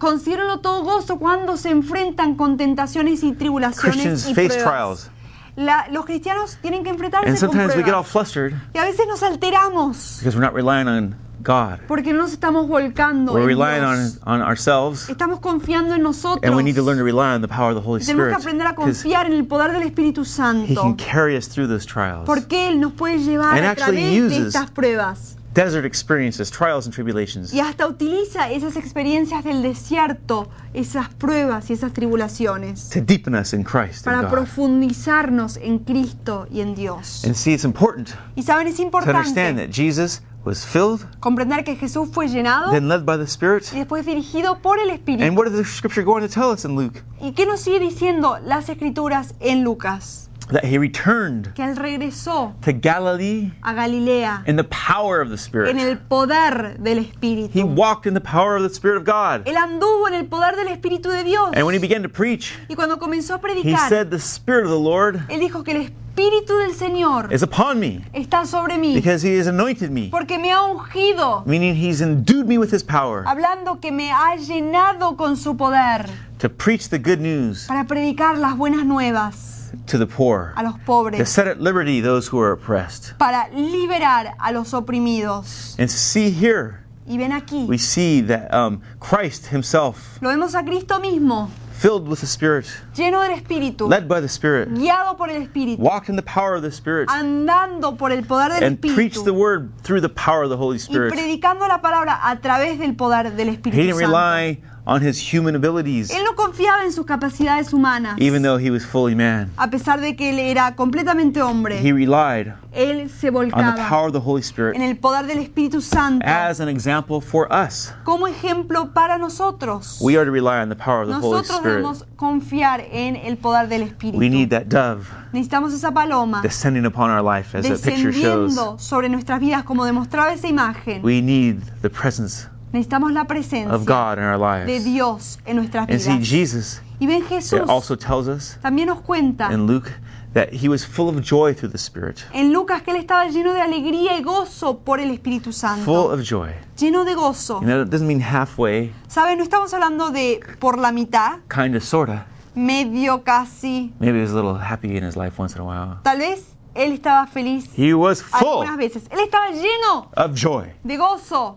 todo 0.62 0.82
gozo 0.82 1.18
cuando 1.18 1.56
se 1.56 1.70
enfrentan 1.70 2.36
con 2.36 2.56
tentaciones 2.56 3.22
y 3.22 3.32
tribulaciones 3.32 3.92
Christians 3.92 4.28
y 4.28 4.34
face 4.34 4.60
pruebas. 4.62 4.64
trials. 4.64 5.10
La- 5.56 5.86
los 5.90 6.06
cristianos 6.06 6.56
tienen 6.62 6.84
que 6.84 6.90
enfrentarse 6.90 7.28
And 7.28 7.38
con 7.38 7.50
sometimes 7.50 7.76
we 7.76 7.82
get 7.82 7.92
all 7.92 8.02
pruebas. 8.04 8.12
flustered 8.12 8.54
Y 8.72 8.78
a 8.78 8.84
veces 8.84 9.06
nos 9.08 9.22
alteramos 9.22 10.18
because 10.20 10.34
we're 10.36 10.44
not 10.46 10.54
relying 10.54 10.88
on 10.88 11.16
God. 11.42 11.78
porque 11.88 12.12
no 12.12 12.18
nos 12.20 12.32
estamos 12.32 12.68
volcando 12.68 13.32
We're 13.32 13.42
en 13.50 13.58
relying 13.58 13.82
on, 13.84 13.96
Dios. 13.98 14.18
on 14.26 14.42
ourselves. 14.42 15.08
Estamos 15.08 15.40
confiando 15.40 15.94
en 15.94 16.02
nosotros. 16.02 16.44
And 16.44 16.54
we 16.56 16.62
need 16.62 16.76
to 16.76 16.82
learn 16.82 16.98
to 16.98 17.04
rely 17.04 17.34
on 17.34 17.42
the 17.42 17.48
power 17.48 17.70
of 17.74 17.82
the 17.82 17.86
Holy 17.88 18.00
Tenemos 18.04 18.28
que 18.28 18.34
Spirit. 18.34 18.40
aprender 18.40 18.66
a 18.66 18.74
confiar 18.74 19.26
en 19.26 19.32
el 19.32 19.46
poder 19.46 19.72
del 19.72 19.82
Espíritu 19.82 20.22
He 20.22 20.26
Santo. 20.26 20.80
can 20.82 20.94
carry 20.96 21.36
us 21.36 21.48
through 21.48 21.66
those 21.68 21.86
trials. 21.86 22.24
Porque 22.26 22.68
Él 22.68 22.78
nos 22.80 22.92
puede 22.92 23.18
llevar 23.18 23.56
And 23.56 23.66
a 23.66 23.70
actually 23.70 24.00
través 24.02 24.12
de 24.12 24.38
uses- 24.40 24.46
estas 24.54 24.70
pruebas. 24.70 25.36
Desert 25.52 25.84
experiences, 25.84 26.48
trials 26.48 26.86
and 26.86 26.94
tribulations 26.94 27.52
Y 27.52 27.58
hasta 27.58 27.88
utiliza 27.88 28.48
esas 28.52 28.76
experiencias 28.76 29.42
del 29.42 29.62
desierto, 29.62 30.48
esas 30.74 31.08
pruebas 31.08 31.70
y 31.70 31.72
esas 31.72 31.92
tribulaciones 31.92 32.88
to 32.90 33.00
deepen 33.00 33.34
us 33.34 33.52
in 33.52 33.64
Christ 33.64 34.06
and 34.06 34.14
para 34.16 34.22
God. 34.22 34.30
profundizarnos 34.30 35.56
en 35.56 35.80
Cristo 35.80 36.46
y 36.52 36.60
en 36.60 36.76
Dios. 36.76 37.24
And 37.24 37.34
see, 37.34 37.52
it's 37.52 37.64
important 37.64 38.10
Y 38.36 38.42
saben, 38.44 38.68
es 38.68 38.76
to 38.76 38.82
understand 38.84 39.58
importante 39.58 39.66
that 39.66 39.74
Jesus 39.74 40.22
was 40.44 40.64
filled, 40.64 41.06
comprender 41.20 41.64
que 41.64 41.76
Jesús 41.76 42.08
fue 42.12 42.28
llenado 42.28 42.70
then 42.72 42.88
led 42.88 43.04
by 43.04 43.16
the 43.16 43.26
Spirit. 43.26 43.64
y 43.72 43.78
después 43.78 44.06
dirigido 44.06 44.58
por 44.62 44.78
el 44.78 44.90
And 44.90 44.98
Espíritu. 44.98 45.34
what 45.36 45.44
does 45.46 45.56
the 45.56 45.64
scripture 45.64 46.02
go 46.02 46.14
on 46.16 46.22
to 46.22 46.28
tell 46.28 46.50
us 46.50 46.64
in 46.64 46.74
Luke? 46.76 47.02
¿Y 47.20 47.32
qué 47.32 47.46
nos 47.46 47.60
sigue 47.60 47.78
diciendo 47.80 48.38
las 48.44 48.68
escrituras 48.68 49.34
en 49.40 49.64
Lucas? 49.64 50.26
That 50.50 50.64
he 50.64 50.78
returned 50.78 51.54
Que 51.54 51.62
Él 51.62 51.76
regresó 51.76 52.54
to 52.62 52.72
Galilee 52.72 53.52
a 53.62 53.72
Galilea 53.72 54.42
in 54.48 54.56
the 54.56 54.64
power 54.64 55.20
of 55.20 55.28
the 55.28 55.34
en 55.34 55.38
Spirit. 55.38 55.76
el 55.78 55.98
poder 55.98 56.76
del 56.80 56.98
He 56.98 57.02
Espíritu. 57.12 57.64
walked 57.76 58.06
in 58.06 58.14
the 58.14 58.20
power 58.20 58.56
of 58.56 58.62
the 58.64 58.68
Spirit 58.74 58.96
of 58.96 59.04
God. 59.04 59.46
Él 59.46 59.56
anduvo 59.56 60.08
en 60.08 60.14
el 60.14 60.26
poder 60.26 60.56
del 60.56 60.66
Espíritu 60.66 61.08
de 61.08 61.22
Dios. 61.22 61.50
And 61.54 61.64
when 61.66 61.74
he 61.76 61.78
began 61.78 62.02
to 62.02 62.08
preach, 62.08 62.58
Y 62.68 62.74
cuando 62.74 62.98
comenzó 62.98 63.34
a 63.34 63.36
he 63.36 63.40
predicar, 63.42 63.88
said, 63.88 64.08
The 64.10 64.18
Spirit 64.18 64.64
of 64.64 64.70
the 64.72 64.80
Lord 64.80 65.20
Él 65.28 65.38
dijo 65.38 65.62
que 65.62 65.70
el 65.70 65.76
Espíritu 65.82 66.00
del 66.28 66.74
Señor 66.74 67.32
is 67.32 67.42
upon 67.42 67.80
me 67.80 68.02
está 68.12 68.44
sobre 68.44 68.76
mí 68.76 68.94
because 68.94 69.22
he 69.22 69.38
has 69.38 69.46
anointed 69.46 69.90
me, 69.90 70.10
porque 70.10 70.38
me 70.38 70.50
ha 70.50 70.62
ungido, 70.64 71.44
meaning 71.46 71.74
he's 71.74 72.00
endued 72.02 72.46
me 72.46 72.58
with 72.58 72.70
his 72.72 72.82
power 72.82 73.24
hablando 73.26 73.80
que 73.80 73.90
me 73.90 74.10
ha 74.10 74.36
llenado 74.36 75.16
con 75.16 75.36
su 75.36 75.56
poder 75.56 76.06
to 76.38 76.48
preach 76.50 76.88
the 76.90 76.98
good 76.98 77.20
news 77.20 77.66
para 77.68 77.84
predicar 77.84 78.36
las 78.36 78.56
buenas 78.56 78.84
nuevas 78.84 79.70
to 79.86 79.96
the 79.96 80.06
poor, 80.06 80.52
a 80.56 80.62
los 80.62 80.74
to 80.74 80.80
pobres, 80.84 81.28
set 81.28 81.46
at 81.46 81.60
liberty 81.60 82.00
those 82.00 82.28
who 82.28 82.38
are 82.38 82.52
oppressed. 82.52 83.14
para 83.18 83.48
liberar 83.54 84.34
a 84.38 84.52
los 84.52 84.72
oprimidos. 84.74 85.76
And 85.78 85.88
see 85.90 86.30
here, 86.30 86.80
Y 87.06 87.16
ven 87.16 87.32
aquí, 87.32 87.66
we 87.66 87.78
see 87.78 88.20
that 88.20 88.52
um, 88.52 88.82
Christ 89.00 89.46
himself, 89.46 90.18
lo 90.20 90.28
vemos 90.28 90.54
a 90.54 90.62
Cristo 90.64 91.00
mismo, 91.00 91.48
filled 91.80 92.06
with 92.08 92.20
the 92.20 92.26
Spirit, 92.26 92.66
lleno 92.94 93.22
del 93.22 93.36
Espíritu, 93.38 93.88
led 93.88 94.06
by 94.06 94.20
the 94.20 94.28
Spirit, 94.28 94.68
guiado 94.74 95.16
por 95.16 95.30
el 95.30 95.40
Espíritu, 95.42 95.78
walked 95.78 96.10
in 96.10 96.16
the 96.16 96.22
power 96.22 96.54
of 96.56 96.62
the 96.62 96.70
Spirit, 96.70 97.08
andando 97.08 97.96
por 97.96 98.12
el 98.12 98.22
poder 98.22 98.50
del 98.60 98.64
and 98.64 98.80
preached 98.82 99.24
the 99.24 99.32
word 99.32 99.70
through 99.82 100.00
the 100.00 100.08
power 100.10 100.42
of 100.42 100.50
the 100.50 100.56
Holy 100.56 100.78
Spirit. 100.78 101.12
y 101.12 101.16
predicando 101.16 101.66
la 101.66 101.80
palabra 101.80 102.20
a 102.22 102.36
través 102.40 102.78
del 102.78 102.94
poder 102.96 103.34
del 103.34 103.48
Espíritu 103.48 103.74
He 103.78 103.82
didn't 103.86 103.98
Santo. 103.98 104.08
rely 104.08 104.60
on 104.86 105.02
his 105.02 105.20
human 105.20 105.54
abilities, 105.54 106.10
Él 106.10 106.24
no 106.24 106.34
confiaba 106.34 106.84
en 106.84 106.92
sus 106.92 107.06
capacidades 107.06 107.72
humanas, 107.72 108.16
even 108.18 108.42
though 108.42 108.58
he 108.58 108.70
was 108.70 108.84
fully 108.84 109.14
man. 109.14 109.50
a 109.56 109.68
pesar 109.68 110.00
de 110.00 110.16
que 110.16 110.30
él 110.30 110.38
era 110.38 110.74
completamente 110.74 111.40
hombre. 111.42 111.80
He 111.80 111.92
relied 111.92 112.54
Él 112.72 113.10
se 113.10 113.28
on 113.28 113.48
the 113.48 113.82
power 113.88 114.06
of 114.06 114.12
the 114.12 114.20
Holy 114.20 114.42
Spirit. 114.42 114.76
en 114.76 114.82
el 114.82 114.96
poder 114.96 115.26
del 115.26 115.38
Espíritu 115.38 115.80
Santo 115.80 116.24
as 116.26 116.60
an 116.60 116.68
example 116.68 117.20
for 117.20 117.48
us. 117.52 117.92
como 118.04 118.26
ejemplo 118.26 118.92
para 118.92 119.18
nosotros. 119.18 119.98
We 120.00 120.16
are 120.16 120.24
to 120.24 120.30
rely 120.30 120.60
on 120.60 120.68
the 120.68 120.76
power 120.76 121.02
of 121.02 121.08
the 121.08 121.14
Holy 121.14 121.42
Spirit. 121.42 121.48
Nosotros 121.48 121.62
debemos 121.62 122.04
confiar 122.16 122.84
en 122.90 123.16
el 123.16 123.36
poder 123.36 123.68
del 123.68 123.82
Espíritu. 123.82 124.18
We 124.18 124.28
need 124.28 124.50
that 124.50 124.66
dove 124.68 125.06
Necesitamos 125.32 125.72
esa 125.72 125.92
paloma 125.92 126.42
descending 126.42 126.86
upon 126.86 127.10
our 127.10 127.22
life, 127.22 127.56
as 127.56 127.64
the 127.64 127.74
picture 127.74 128.12
shows. 128.12 128.54
descendiendo 128.54 128.78
sobre 128.78 129.08
nuestras 129.08 129.40
vidas 129.40 129.64
como 129.64 129.84
demostraba 129.84 130.32
esa 130.32 130.48
imagen. 130.48 131.02
We 131.04 131.20
need 131.20 131.62
the 131.82 131.90
presence 131.90 132.48
Necesitamos 132.72 133.12
la 133.12 133.22
of 133.22 133.28
presencia 133.28 133.76
God 133.78 134.18
in 134.18 134.24
our 134.24 134.38
de 134.66 134.66
lives. 134.74 134.84
Dios 134.84 135.38
en 135.44 135.56
nuestras 135.56 135.88
And 135.88 135.98
see, 136.00 136.10
vidas. 136.12 136.28
Jesus, 136.28 136.82
Y 137.00 137.06
ven 137.06 137.22
Jesús, 137.26 137.62
also 137.68 137.96
tells 137.96 138.28
us 138.28 138.58
también 138.62 138.86
nos 138.88 139.00
cuenta 139.00 139.52
in 139.52 139.66
Luke 139.66 139.90
that 140.34 140.50
he 140.52 140.68
was 140.68 140.84
full 140.86 141.08
of 141.08 141.20
joy 141.22 141.52
through 141.52 141.70
the 141.72 141.78
Spirit. 141.78 142.22
en 142.32 142.52
Lucas 142.52 142.82
que 142.82 142.92
él 142.92 142.98
estaba 142.98 143.26
lleno 143.28 143.52
de 143.52 143.60
alegría 143.60 144.16
y 144.16 144.22
gozo 144.22 144.78
por 144.78 145.00
el 145.00 145.10
Espíritu 145.10 145.46
Full 145.50 145.52
Santo. 145.54 146.12
of 146.12 146.20
joy. 146.22 146.50
Lleno 146.76 147.04
de 147.04 147.14
gozo. 147.14 147.60
You 147.60 147.66
know, 147.66 147.82
it 147.82 147.88
doesn't 147.90 148.06
mean 148.06 148.20
halfway, 148.20 148.92
¿Saben? 149.08 149.38
No 149.38 149.42
estamos 149.44 149.72
hablando 149.74 150.10
de 150.10 150.40
por 150.60 150.78
la 150.78 150.92
mitad, 150.92 151.38
kind 151.48 151.74
of, 151.74 151.82
sort 151.82 152.08
of. 152.10 152.18
medio, 152.54 153.24
casi. 153.24 153.92
Maybe 153.98 154.18
he 154.18 154.22
was 154.22 154.32
a 154.32 154.36
little 154.36 154.54
happy 154.58 154.96
in 154.96 155.02
his 155.02 155.16
life 155.16 155.38
once 155.40 155.56
in 155.56 155.60
a 155.62 155.64
while. 155.64 155.98
Tal 156.04 156.18
vez 156.18 156.54
él 156.74 156.92
estaba 156.92 157.26
feliz 157.26 157.68
He 157.76 157.94
was 157.94 158.22
full 158.22 158.46
algunas 158.62 158.76
veces. 158.76 159.04
Él 159.10 159.18
estaba 159.20 159.50
lleno 159.50 160.08
of 160.16 160.34
joy, 160.34 160.72
de 160.84 160.96
gozo, 160.96 161.56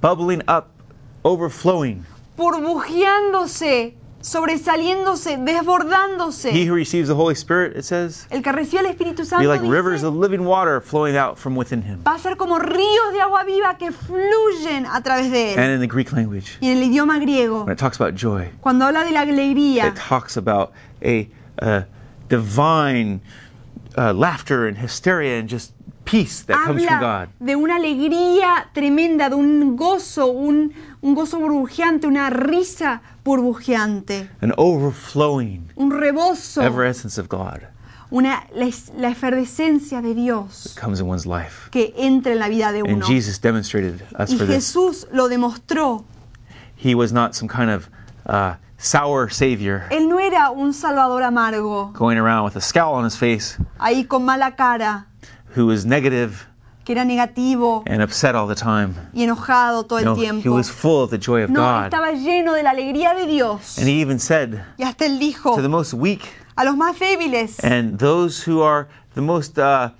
bubbling 0.00 0.42
up, 0.48 0.68
overflowing. 1.24 2.04
burbujeándose, 2.36 3.94
sobresaliéndose, 4.20 5.36
desbordándose. 5.44 6.50
He 6.52 6.66
who 6.66 6.74
receives 6.74 7.08
the 7.08 7.14
Holy 7.14 7.34
Spirit, 7.34 7.76
it 7.76 7.84
says, 7.84 8.26
El 8.30 8.42
que 8.42 8.52
recibe 8.52 8.80
el 8.80 8.86
Espíritu 8.86 9.18
be 9.18 9.24
Santo 9.24 9.48
like 9.48 9.60
rivers 9.62 10.00
dice, 10.02 10.08
of 10.08 10.14
living 10.14 10.44
water 10.44 10.80
flowing 10.80 11.16
out 11.16 11.38
from 11.38 11.56
within 11.56 11.82
him. 11.82 12.02
va 12.04 12.14
a 12.14 12.18
ser 12.18 12.36
como 12.36 12.58
ríos 12.58 13.12
de 13.12 13.20
agua 13.20 13.44
viva 13.44 13.76
que 13.78 13.90
fluyen 13.92 14.86
a 14.86 15.00
través 15.02 15.30
de 15.30 15.52
And 15.54 15.70
él. 15.70 15.74
in 15.74 15.80
the 15.80 15.86
Greek 15.86 16.12
language, 16.12 16.58
Y 16.60 16.68
en 16.68 16.78
el 16.78 16.84
idioma 16.88 17.18
griego, 17.18 17.64
when 17.64 17.72
it 17.72 17.78
talks 17.78 17.98
about 18.00 18.14
joy, 18.14 18.48
cuando 18.60 18.84
habla 18.86 19.04
de 19.04 19.12
la 19.12 19.22
alegría, 19.22 19.88
it 19.88 19.96
talks 19.96 20.36
about 20.36 20.72
a, 21.02 21.28
a 21.58 21.84
divine 22.28 23.20
uh, 23.96 24.12
laughter 24.12 24.66
and 24.66 24.78
hysteria 24.78 25.38
and 25.38 25.48
just 25.48 25.72
peace 26.10 26.42
that 26.46 26.64
comes 26.64 26.84
from 26.84 27.00
God. 27.00 27.28
de 27.40 27.54
una 27.56 27.76
alegría 27.76 28.68
tremenda, 28.72 29.28
de 29.28 29.34
un 29.36 29.76
gozo, 29.76 30.26
un, 30.26 30.72
un 31.02 31.14
gozo 31.14 31.38
burbujeante, 31.38 32.06
una 32.06 32.30
risa 32.30 33.02
burbujeante, 33.24 34.28
An 34.40 34.52
overflowing 34.56 35.68
un 35.76 35.90
rebozo, 35.90 36.62
effervescence 36.62 37.18
of 37.20 37.28
God 37.28 37.60
una, 38.10 38.44
la, 38.54 38.64
es- 38.64 38.90
la 38.96 39.10
efervescencia 39.10 40.00
de 40.00 40.14
Dios 40.14 40.74
comes 40.80 40.98
in 41.00 41.06
one's 41.06 41.26
life. 41.26 41.68
que 41.70 41.92
entra 41.98 42.32
en 42.32 42.38
la 42.38 42.48
vida 42.48 42.72
de 42.72 42.80
And 42.80 42.88
uno. 43.02 43.06
Jesus 43.06 43.38
demonstrated 43.38 44.00
us 44.18 44.30
Y 44.32 44.36
for 44.38 44.46
this. 44.46 44.56
Jesús 44.74 45.06
lo 45.12 45.28
demostró. 45.28 46.04
He 46.76 46.94
was 46.94 47.12
not 47.12 47.34
some 47.34 47.48
kind 47.48 47.68
of 47.70 47.90
uh, 48.26 48.54
sour 48.78 49.28
savior 49.30 49.84
Él 49.90 50.08
no 50.08 50.18
era 50.20 50.50
un 50.50 50.72
salvador 50.72 51.22
amargo, 51.22 51.92
going 51.92 52.16
around 52.16 52.44
with 52.46 52.56
a 52.56 52.60
scowl 52.62 52.94
on 52.94 53.04
his 53.04 53.16
face 53.16 53.58
ahí 53.78 54.06
con 54.08 54.24
mala 54.24 54.52
cara, 54.56 55.06
who 55.56 55.66
was 55.66 55.84
negative 55.84 56.46
que 56.84 56.94
era 56.94 57.04
negativo 57.04 57.82
and 57.86 58.02
upset 58.02 58.34
all 58.34 58.46
the 58.48 58.54
time. 58.54 58.94
y 59.12 59.22
enojado 59.24 59.84
todo 59.84 59.98
el 59.98 60.04
No, 60.06 60.14
he 60.16 60.48
was 60.48 60.70
full 60.70 61.02
of 61.02 61.10
the 61.10 61.18
joy 61.18 61.42
of 61.44 61.50
No, 61.50 61.60
God. 61.60 61.84
estaba 61.92 62.12
lleno 62.12 62.54
de 62.54 62.62
la 62.62 62.70
alegría 62.70 63.14
de 63.14 63.26
Dios. 63.26 63.76
And 63.78 63.86
he 63.88 64.00
even 64.00 64.18
said 64.18 64.64
Y 64.78 64.84
hasta 64.84 65.04
él 65.04 65.18
dijo 65.18 65.54
to 65.54 65.62
the 65.62 65.68
most 65.68 65.92
weak 65.92 66.22
a 66.56 66.64
los 66.64 66.76
más 66.76 66.98
débiles 66.98 67.62
and 67.62 67.98
those 67.98 68.42
who 68.50 68.62
are 68.62 68.88
the 69.14 69.20
most 69.20 69.58
uh, 69.58 69.90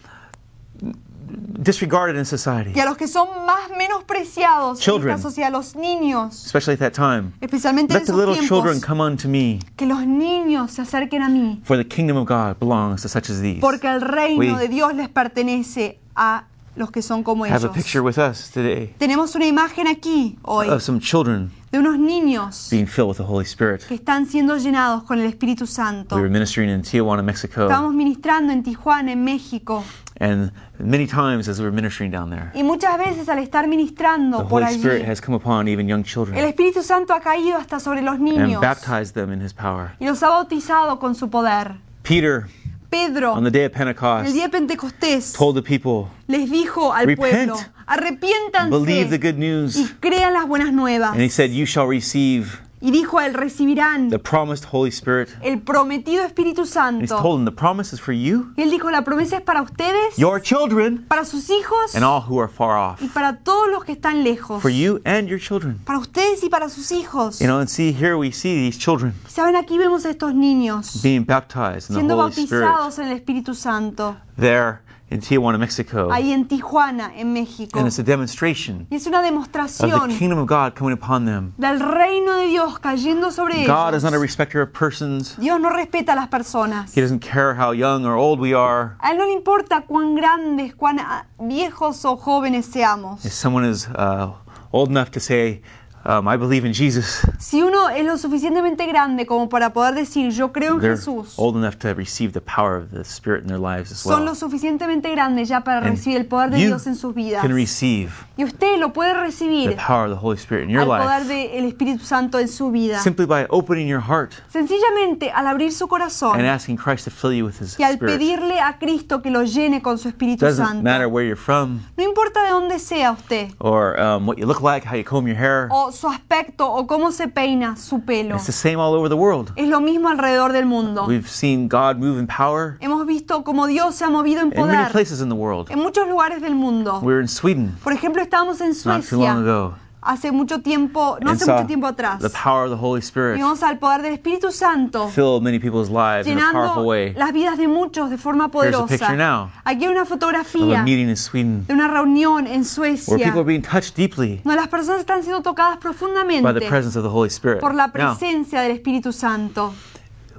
disregarded 1.30 2.16
in 2.18 2.24
society, 2.24 2.72
y 2.74 2.80
a 2.80 2.84
los 2.84 2.96
que 2.96 3.06
son 3.08 3.28
más 3.46 3.70
menospreciados 3.76 4.78
en 4.78 4.84
Children. 4.84 5.14
esta 5.16 5.22
sociedad, 5.28 5.50
los 5.52 5.74
niños, 5.76 6.46
especially 6.46 6.74
at 6.74 6.78
that 6.78 6.92
time. 6.92 7.32
especialmente 7.40 7.92
en 7.94 8.00
Let 8.00 8.06
the 8.06 8.12
esos 8.12 8.16
little 8.28 8.46
children 8.46 8.74
tiempos, 8.80 8.86
come 8.88 9.02
unto 9.02 9.28
me, 9.28 9.58
que 9.76 9.86
los 9.86 10.06
niños 10.06 10.70
se 10.72 10.82
acerquen 10.82 11.22
a 11.22 11.28
mí, 11.28 11.60
for 11.64 11.76
the 11.76 11.86
kingdom 11.86 12.16
of 12.16 12.26
God 12.28 12.58
belongs 12.58 13.02
to 13.02 13.08
such 13.08 13.30
as 13.30 13.40
these. 13.40 13.60
porque 13.60 13.88
el 13.88 14.00
reino 14.00 14.38
We 14.54 14.58
de 14.58 14.68
Dios 14.68 14.94
les 14.94 15.08
pertenece 15.08 15.98
a 16.14 16.44
los 16.76 16.90
que 16.92 17.02
son 17.02 17.22
como 17.24 17.44
have 17.44 17.54
a 17.54 17.58
ellos. 17.58 17.72
picture 17.74 18.00
with 18.02 18.18
us 18.18 18.50
today 18.50 18.94
Tenemos 18.98 19.34
una 19.34 19.46
imagen 19.46 19.88
aquí 19.88 20.38
hoy 20.42 20.68
of 20.68 20.80
some 20.82 21.00
children 21.00 21.50
de 21.72 21.78
unos 21.80 21.98
niños 21.98 22.68
being 22.70 22.86
filled 22.86 23.08
with 23.08 23.16
the 23.16 23.24
Holy 23.24 23.44
Spirit. 23.44 23.82
que 23.86 23.94
están 23.96 24.26
siendo 24.26 24.56
llenados 24.56 25.02
con 25.02 25.18
el 25.18 25.26
Espíritu 25.26 25.66
Santo. 25.66 26.14
We 26.16 26.22
were 26.22 26.30
ministering 26.30 26.70
in 26.70 26.82
Tijuana, 26.82 27.22
Mexico, 27.22 27.62
Estábamos 27.62 27.94
ministrando 27.94 28.52
en 28.52 28.62
Tijuana, 28.62 29.12
en 29.12 29.22
México, 29.24 29.84
and 30.20 30.50
many 30.78 31.07
times 31.07 31.48
as 31.48 31.59
we 31.59 31.64
were 31.64 31.72
ministering 31.72 32.11
down 32.11 32.31
there, 32.31 32.50
y 32.54 32.62
muchas 32.62 32.98
veces 32.98 33.28
al 33.28 33.38
estar 33.38 33.64
the 33.64 33.68
ministrando 33.68 34.48
por 34.48 34.62
Holy 34.62 34.74
allí, 34.74 34.78
Spirit 34.78 35.07
has 35.09 35.20
come 35.20 35.37
upon 35.37 35.68
even 35.68 35.87
young 35.88 36.00
el 36.00 36.04
children 36.04 36.37
Espíritu 36.44 36.83
Santo 36.83 37.14
ha 37.14 37.20
caído 37.20 37.57
hasta 37.57 37.78
sobre 37.81 38.02
los 38.02 38.14
and 38.16 38.22
niños 38.24 38.61
baptized 38.61 39.14
them 39.14 39.33
in 39.33 39.40
His 39.40 39.52
power. 39.52 39.90
y 40.00 40.07
los 40.07 40.22
ha 40.22 40.28
bautizado 40.28 40.98
con 40.98 41.14
su 41.14 41.28
poder. 41.31 41.76
Peter 42.02 42.46
Pedro, 42.90 43.33
on 43.35 43.44
the 43.44 43.50
day 43.50 43.66
of 43.66 43.72
el 43.72 43.78
Pentecost, 43.78 44.33
día 44.33 44.44
de 44.44 44.48
Pentecostés, 44.48 45.33
told 45.35 45.54
the 45.54 45.62
people, 45.62 46.11
les 46.26 46.50
dijo 46.50 46.92
al 46.92 47.07
Repent. 47.07 47.50
pueblo, 47.50 47.54
believe 47.54 49.11
the 49.11 49.16
arrepiéntanse 49.16 49.18
good 49.18 49.35
y 49.37 49.38
news. 49.38 49.94
crean 50.00 50.33
las 50.33 50.46
buenas 50.48 50.72
nuevas. 50.72 51.12
And 51.12 51.20
he 51.20 51.28
said, 51.28 51.50
You 51.50 51.66
shall 51.66 51.87
receive 51.87 52.59
Y 52.80 52.90
dijo 52.92 53.18
a 53.18 53.26
él, 53.26 53.34
recibirán 53.34 54.08
the 54.10 54.18
promised 54.18 54.66
Holy 54.72 54.90
Spirit. 54.90 55.28
el 55.42 55.60
prometido 55.62 56.24
Espíritu 56.24 56.62
And 56.78 57.00
he's 57.02 57.08
Santo. 57.10 57.20
told 57.22 57.38
them, 57.40 57.44
The 57.44 57.56
promise 57.56 57.92
is 57.92 58.00
for 58.00 58.12
you, 58.14 58.52
Y 58.56 58.62
él 58.62 58.70
dijo, 58.70 58.90
la 58.90 59.02
promesa 59.02 59.36
es 59.36 59.42
para 59.42 59.62
ustedes, 59.62 60.16
your 60.16 60.40
children, 60.40 61.04
para 61.08 61.24
sus 61.24 61.50
hijos 61.50 61.94
and 61.94 62.04
all 62.04 62.22
who 62.22 62.38
are 62.40 62.48
far 62.48 62.76
off. 62.78 63.02
y 63.02 63.08
para 63.08 63.38
todos 63.38 63.68
los 63.70 63.84
que 63.84 63.92
están 63.92 64.22
lejos. 64.22 64.62
For 64.62 64.70
you 64.70 65.00
and 65.04 65.28
your 65.28 65.40
children. 65.40 65.78
Para 65.84 65.98
ustedes 65.98 66.42
y 66.44 66.48
para 66.48 66.68
sus 66.68 66.92
hijos. 66.92 67.40
You 67.40 67.46
know, 67.46 67.58
and 67.58 67.68
see, 67.68 67.92
here 67.92 68.16
we 68.16 68.30
see 68.32 68.54
these 68.54 68.78
children 68.78 69.14
Saben, 69.28 69.56
aquí 69.56 69.76
vemos 69.78 70.04
a 70.06 70.10
estos 70.10 70.34
niños 70.34 71.02
being 71.02 71.24
baptized 71.24 71.90
in 71.90 71.94
the 71.96 72.00
siendo 72.00 72.28
Spirit 72.30 72.64
bautizados 72.64 72.98
en 72.98 73.08
el 73.08 73.16
Espíritu 73.16 73.54
Santo, 73.54 74.16
there 74.38 74.80
in 75.11 75.21
Tijuana, 75.21 75.59
Mexico. 75.59 76.11
ahí 76.12 76.33
en 76.33 76.47
Tijuana, 76.47 77.12
en 77.16 77.33
México. 77.33 77.79
And 77.79 77.87
it's 77.88 77.99
a 77.99 78.03
demonstration 78.03 78.87
Y 78.90 78.97
es 78.97 79.07
una 79.07 79.18
of 79.21 79.25
the 79.25 79.31
demostración 79.31 80.11
kingdom 80.18 80.38
of 80.38 80.47
God 80.47 80.75
coming 80.75 80.92
upon 80.92 81.25
them. 81.25 81.55
del 81.59 81.81
reino 81.81 82.35
de 82.37 82.49
Dios 82.49 82.79
cayendo 82.79 83.31
sobre 83.31 83.64
God 83.66 83.94
is 83.94 84.03
not 84.03 84.12
a 84.12 84.16
ellos. 84.16 84.21
respecter 84.23 84.61
of 84.61 84.73
persons. 84.73 85.37
Dios 85.38 85.59
no 85.61 85.71
respeta 85.71 86.12
a 86.12 86.16
las 86.16 86.29
personas. 86.29 86.94
He 86.94 87.01
doesn't 87.01 87.21
care 87.21 87.55
how 87.55 87.73
young 87.73 88.05
or 88.05 88.14
old 88.16 88.38
we 88.40 88.53
are. 88.55 88.97
A 89.01 89.11
Él 89.12 89.18
no 89.18 89.25
le 89.27 89.33
importa 89.33 89.83
cuán 89.87 90.14
grandes, 90.14 90.75
cuán 90.75 90.99
viejos 91.38 92.05
o 92.05 92.16
jóvenes 92.16 92.66
seamos. 92.66 93.25
If 93.25 93.33
someone 93.33 93.64
is 93.64 93.88
uh, 93.88 94.33
old 94.73 94.90
enough 94.90 95.11
to 95.12 95.21
say, 95.21 95.62
um, 96.04 96.28
I 96.28 96.37
believe 96.37 96.66
in 96.66 96.72
Jesus, 96.72 97.20
Si 97.38 97.62
uno 97.62 97.88
es 97.88 98.04
lo 98.04 98.16
suficientemente 98.18 98.87
grande 98.87 99.26
como 99.26 99.48
para 99.48 99.72
poder 99.72 99.94
decir 99.94 100.30
yo 100.32 100.52
creo 100.52 100.74
en 100.74 100.80
they're 100.80 100.96
Jesús, 100.96 101.34
old 101.37 101.56
enough 101.56 101.76
to 101.78 101.94
receive 101.94 102.32
the 102.32 102.40
power 102.40 102.76
of 102.76 102.90
the 102.90 103.02
Spirit 103.04 103.42
in 103.42 103.48
their 103.48 103.58
lives 103.61 103.90
as 103.92 103.98
son 103.98 104.20
lo 104.24 104.32
well. 104.32 104.34
suficientemente 104.37 105.11
grandes 105.11 105.48
ya 105.48 105.61
para 105.62 105.78
And 105.78 105.88
recibir 105.96 106.18
el 106.18 106.26
poder 106.26 106.50
de 106.50 106.61
you 106.61 106.66
Dios 106.68 106.87
en 106.87 106.94
sus 106.96 107.14
vidas. 107.14 107.42
can 107.42 107.52
receive 107.54 108.11
Y 108.37 108.44
usted 108.44 108.78
lo 108.78 108.92
puede 108.92 109.12
the 109.14 109.20
recibir 109.20 109.76
power 109.76 110.04
of 110.06 110.11
the 110.11 110.20
Holy 110.24 110.37
Spirit 110.38 110.64
in 110.64 110.70
your 110.70 110.82
al 110.82 110.88
poder 110.88 111.26
life 111.26 111.52
del 111.52 111.64
Espíritu 111.64 112.04
Santo 112.04 112.38
en 112.38 112.48
su 112.48 112.70
vida. 112.70 113.00
simply 113.02 113.26
by 113.26 113.46
opening 113.50 113.87
your 113.88 114.00
heart 114.00 114.32
Sencillamente 114.52 115.30
al 115.32 115.46
abrir 115.46 115.72
su 115.72 115.88
corazón 115.88 116.34
and 116.38 116.46
asking 116.46 116.76
Christ 116.76 117.04
to 117.06 117.11
fill 117.11 117.32
you 117.32 117.44
with 117.46 117.61
His 117.61 117.78
y 117.78 117.82
al 117.84 117.94
Spirit. 117.94 118.14
pedirle 118.18 118.61
a 118.61 118.78
Cristo 118.78 119.22
que 119.22 119.30
lo 119.30 119.42
llene 119.44 119.82
con 119.82 119.98
su 119.98 120.08
Espíritu 120.08 120.44
Doesn't 120.44 120.64
Santo. 120.66 120.82
matter 120.82 121.06
where 121.08 121.26
you're 121.26 121.37
from 121.40 121.80
No 121.96 122.04
importa 122.04 122.42
de 122.44 122.50
dónde 122.50 122.78
sea 122.78 123.11
usted, 123.12 123.50
or 123.58 123.98
um, 124.00 124.26
what 124.26 124.37
you 124.38 124.46
look 124.46 124.61
like, 124.62 124.87
how 124.87 124.94
you 124.96 125.04
comb 125.04 125.26
your 125.26 125.37
hair. 125.37 125.68
o 125.70 125.88
su 125.92 126.09
aspecto, 126.09 126.70
o 126.70 126.87
cómo 126.87 127.12
se 127.12 127.29
peina 127.29 127.77
su 127.77 128.01
pelo. 128.01 128.37
It's 128.37 128.46
the 128.46 128.53
same 128.53 128.77
all 128.77 128.94
over 128.94 129.09
the 129.09 129.14
world. 129.14 129.53
Es 129.57 129.68
lo 129.68 129.81
mismo 129.81 130.09
alrededor 130.09 130.53
del 130.53 130.66
mundo. 130.66 131.07
We've 131.07 131.29
seen 131.29 131.68
God 131.68 131.96
move 131.96 132.18
in 132.18 132.27
power 132.27 132.77
Hemos 132.81 133.07
visto 133.07 133.44
cómo 133.44 133.66
Dios 133.66 133.94
se 133.94 134.05
ha 134.05 134.11
movido 134.11 134.40
en 134.40 134.48
in 134.48 134.66
many 134.66 134.77
poder 134.77 134.92
places 134.92 135.20
in 135.20 135.29
the 135.29 135.35
world. 135.35 135.70
en 135.70 135.79
muchos 135.79 136.09
lugares 136.09 136.40
del 136.40 136.55
mundo. 136.55 137.01
We 137.03 137.12
were 137.12 137.20
in 137.20 137.29
Sweden 137.29 137.77
Por 137.83 137.92
ejemplo, 137.92 138.22
estábamos 138.22 138.61
en 138.61 138.68
not 138.68 138.77
too 138.83 138.90
long 138.90 139.03
Suecia 139.03 139.33
ago 139.33 139.88
hace 140.00 140.30
mucho 140.32 140.61
tiempo, 140.61 141.18
no 141.20 141.30
and 141.30 141.40
hace 141.40 141.50
mucho 141.50 141.66
tiempo 141.66 141.87
atrás. 141.87 142.20
the 142.20 142.30
power 142.30 142.64
of 142.64 142.70
the 142.70 142.76
Holy 142.76 143.00
Spirit 143.00 143.37
Vimos 143.37 143.62
al 143.62 143.78
poder 143.78 144.02
del 144.02 144.12
Espíritu 144.14 144.52
Santo 144.52 145.08
fill 145.08 145.40
many 145.40 145.58
people's 145.58 145.90
lives 145.90 146.26
in 146.26 146.38
a 146.38 146.52
powerful 146.52 146.84
way. 146.87 147.12
las 147.14 147.32
vidas 147.32 147.58
de 147.58 147.66
muchos 147.68 148.08
de 148.11 148.16
forma 148.18 148.48
Here's 148.52 148.74
a 148.76 148.87
picture 148.87 148.98
poderosa. 148.98 149.16
now 149.16 149.50
Aquí 149.64 149.84
hay 149.84 149.90
una 149.90 150.02
Of 150.02 150.08
a 150.12 150.14
fotografía 150.14 150.82
meeting 150.84 151.08
in 151.08 151.16
Sweden 151.16 151.66
de 151.66 151.74
una 151.74 151.88
reunión 151.88 152.46
en 152.46 152.61
where 152.61 152.64
Suecia 152.64 153.16
people 153.16 153.40
are 153.40 153.44
being 153.44 153.62
touched 153.62 153.96
deeply 153.96 154.40
donde 154.44 154.56
las 154.56 154.68
personas 154.68 155.00
están 155.00 155.22
siendo 155.22 155.42
tocadas 155.42 155.76
by 155.76 155.80
the 155.80 155.88
profundamente 155.88 156.68
presence 156.68 156.96
of 156.96 157.02
the 157.04 157.11
Holy 157.11 157.28
Spirit. 157.28 157.61
por 157.61 157.74
la 157.74 157.87
Now, 157.88 157.92
presencia 157.92 158.61
del 158.62 158.72
Espíritu 158.72 159.12
Santo. 159.12 159.74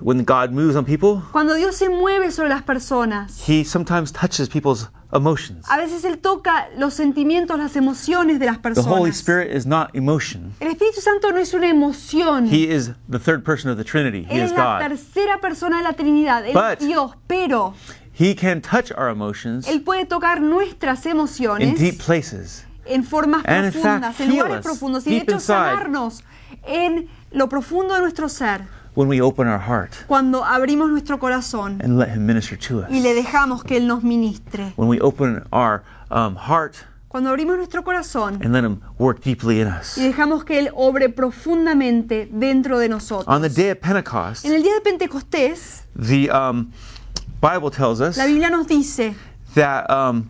when 0.01 0.23
God 0.23 0.51
moves 0.51 0.77
on 0.77 0.85
people, 0.85 1.21
Cuando 1.33 1.53
Dios 1.55 1.75
se 1.75 1.89
mueve 1.89 2.31
sobre 2.31 2.47
las 2.49 2.61
personas, 2.63 3.43
He 3.47 3.65
sometimes 3.65 4.13
touches 4.13 4.47
people's 4.47 4.87
emotions. 5.11 5.65
a 5.69 5.77
veces 5.77 6.03
Él 6.05 6.19
toca 6.19 6.69
los 6.77 6.93
sentimientos, 6.93 7.57
las 7.57 7.75
emociones 7.75 8.39
de 8.39 8.45
las 8.45 8.61
The 8.61 8.69
Holy 8.69 8.75
personas. 9.11 9.15
Spirit 9.17 9.55
is 9.55 9.65
not 9.65 9.89
emotion. 9.95 10.53
El 10.59 10.69
Espíritu 10.69 11.01
Santo 11.01 11.31
no 11.31 11.37
es 11.39 11.53
una 11.53 11.67
emoción. 11.69 12.47
He 12.47 12.63
is 12.73 12.91
the 13.09 13.19
third 13.19 13.43
person 13.43 13.71
of 13.71 13.77
the 13.77 13.83
Trinity. 13.83 14.25
He 14.29 14.35
Él 14.39 14.45
is 14.45 14.51
es 14.51 14.57
la 14.57 14.79
God. 14.79 14.87
tercera 14.89 15.39
persona 15.41 15.77
de 15.77 15.83
la 15.83 15.93
Trinidad, 15.93 16.45
Él 16.45 16.53
But- 16.53 16.79
es 16.81 16.87
Dios, 16.87 17.13
pero 17.27 17.73
He 18.13 18.35
can 18.35 18.61
touch 18.61 18.91
our 18.97 19.09
emotions 19.09 19.67
Él 19.67 19.81
puede 19.81 20.05
tocar 20.05 20.41
nuestras 20.41 21.05
in 21.05 21.11
emociones 21.13 21.79
deep 21.79 21.97
places. 22.03 22.65
en 22.85 23.03
formas 23.03 23.43
And 23.45 23.65
in 23.67 23.71
profundas, 23.71 24.15
fact, 24.15 24.19
en 24.21 24.31
heal 24.31 24.43
lugares 24.45 24.59
us 24.59 24.63
profundos 24.71 25.07
y 25.07 25.09
de 25.11 25.15
deep 25.17 25.23
hecho 25.23 25.33
inside. 25.35 25.47
sanarnos 25.47 26.23
en 26.65 27.07
lo 27.31 27.47
profundo 27.47 27.93
de 27.93 28.01
nuestro 28.01 28.27
ser 28.27 28.61
when 28.99 29.07
we 29.07 29.21
open 29.21 29.47
our 29.47 29.57
heart 29.57 29.91
cuando 30.07 30.43
abrimos 30.43 30.89
nuestro 30.89 31.17
corazón 31.17 31.79
and 31.81 31.97
let 31.97 32.09
Him 32.09 32.25
minister 32.25 32.57
to 32.57 32.81
us. 32.81 32.91
y 32.91 32.99
le 32.99 33.13
dejamos 33.13 33.63
que 33.63 33.77
Él 33.77 33.87
nos 33.87 34.03
ministre. 34.03 34.73
When 34.75 34.89
we 34.89 34.99
open 34.99 35.41
our 35.53 35.83
um, 36.11 36.35
heart 36.35 36.75
Cuando 37.07 37.29
abrimos 37.29 37.55
nuestro 37.55 37.81
corazón 37.81 38.43
and 38.43 38.51
let 38.51 38.65
Him 38.65 38.81
work 38.97 39.21
deeply 39.23 39.61
in 39.61 39.67
us. 39.67 39.97
y 39.97 40.03
dejamos 40.03 40.43
que 40.43 40.59
Él 40.59 40.69
obre 40.75 41.07
profundamente 41.07 42.27
dentro 42.29 42.77
de 42.77 42.89
nosotros. 42.89 43.33
On 43.33 43.41
the 43.41 43.47
day 43.47 43.69
of 43.69 43.79
Pentecost, 43.79 44.43
En 44.43 44.53
el 44.53 44.61
día 44.63 44.73
de 44.73 44.81
Pentecostés, 44.81 45.83
the 45.95 46.29
um, 46.29 46.69
Bible 47.39 47.71
tells 47.71 48.01
us 48.01 48.17
la 48.17 48.25
Biblia 48.25 48.49
nos 48.49 48.67
dice 48.67 49.15
that 49.55 49.89
um, 49.89 50.29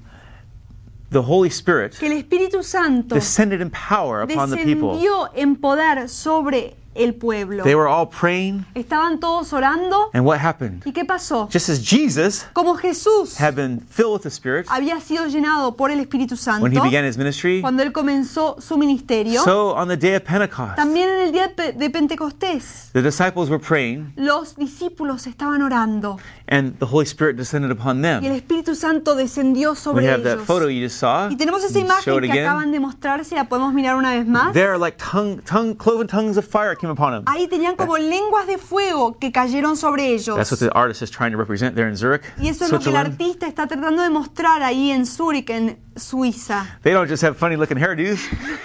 the 1.10 1.23
Holy 1.23 1.49
Spirit 1.49 1.97
que 1.97 2.05
el 2.05 2.21
Espíritu 2.21 2.63
Santo 2.63 3.15
descended 3.15 3.62
in 3.62 3.71
power 3.71 4.21
upon 4.21 4.51
the 4.51 4.58
people. 4.58 4.93
descendió 4.93 5.32
en 5.34 5.55
poder 5.55 6.08
sobre 6.08 6.75
el 6.95 7.13
pueblo. 7.15 7.63
They 7.63 7.75
were 7.75 7.88
all 7.88 8.08
praying, 8.10 8.65
Estaban 8.75 9.19
todos 9.19 9.54
orando. 9.54 10.10
and 10.13 10.25
what 10.25 10.39
happened? 10.39 10.82
¿Y 10.86 10.91
qué 10.91 11.06
pasó? 11.06 11.47
Just 11.52 11.69
as 11.69 11.80
Jesus 11.82 12.45
Como 12.54 12.75
Jesús 12.75 13.38
had 13.39 13.54
been 13.56 13.80
filled 13.89 14.13
with 14.13 14.21
the 14.23 14.30
Spirit 14.30 14.65
había 14.69 14.99
sido 14.99 15.25
llenado 15.28 15.75
por 15.75 15.91
el 15.91 15.99
Espíritu 15.99 16.36
Santo 16.38 16.63
when 16.63 16.71
he 16.71 16.80
began 16.82 17.06
his 17.06 17.17
ministry, 17.17 17.62
cuando 17.62 17.84
él 17.84 17.91
comenzó 17.91 18.58
su 18.60 18.78
ministerio, 18.78 19.43
so 19.43 19.73
on 19.75 19.88
the 19.88 19.97
day 19.97 20.15
of 20.15 20.23
Pentecost, 20.23 20.75
también 20.75 21.10
en 21.10 21.19
el 21.28 21.32
día 21.32 21.47
de 21.47 21.54
Pe- 21.54 21.73
de 21.73 21.89
Pentecostés 21.89 22.89
the 22.93 23.02
disciples 23.02 23.49
were 23.49 23.60
praying, 23.60 24.12
los 24.15 24.56
discípulos 24.56 25.28
estaban 25.28 25.62
orando 25.62 26.17
and 26.47 26.78
the 26.80 26.86
Holy 26.86 27.06
Spirit 27.06 27.36
descended 27.38 27.71
upon 27.71 28.04
y 28.04 28.08
el 28.08 28.21
them. 28.21 28.32
Espíritu 28.34 28.75
Santo 28.75 29.15
descendió 29.15 29.71
We 29.71 29.75
sobre 29.75 30.10
have 30.10 30.23
that 30.23 30.34
ellos. 30.38 30.45
photo 30.47 30.67
you 30.67 30.84
just 30.84 30.99
saw. 30.99 31.30
Y 31.30 31.36
tenemos 31.38 31.63
esa 31.63 31.80
imagen 31.80 32.19
que 32.21 32.41
acaban 32.41 32.71
de 32.71 32.80
mostrar, 32.80 33.23
si 33.23 33.36
la 33.36 33.45
podemos 33.47 33.73
mirar 33.73 33.95
una 33.95 34.12
vez 34.13 34.25
más. 34.28 34.54
There, 34.54 34.78
like 34.78 34.97
tongue, 34.97 35.41
tongue, 35.43 35.75
cloven 35.75 36.08
tongues 36.08 36.38
of 36.38 36.45
fire 36.45 36.75
came 36.79 36.91
upon 36.91 37.13
him. 37.13 37.23
Ahí 37.25 37.47
tenían 37.47 37.75
como 37.75 37.97
lenguas 37.97 38.47
de 38.47 38.57
fuego 38.57 39.17
que 39.19 39.31
cayeron 39.31 39.77
sobre 39.77 40.07
ellos. 40.07 40.35
That's 40.35 40.51
what 40.51 40.59
the 40.59 40.71
artist 40.73 41.01
is 41.01 41.11
trying 41.11 41.31
to 41.31 41.37
represent 41.37 41.75
there 41.75 41.89
in 41.89 41.97
Zurich, 41.97 42.23
Y 42.39 42.47
eso 42.47 42.65
es 42.65 42.71
lo 42.71 42.79
que 42.79 42.89
el 42.89 42.95
artista 42.95 43.47
está 43.47 43.67
tratando 43.67 44.01
de 44.01 44.09
mostrar 44.09 44.63
ahí 44.63 44.91
en 44.91 45.05
Zúrich, 45.05 45.49
en 45.49 45.77
Suiza. 45.99 46.65
They 46.81 46.91
don't 46.91 47.07
just 47.07 47.21
have 47.23 47.35
funny 47.38 47.55
looking 47.55 47.77
hairdos. 47.77 48.19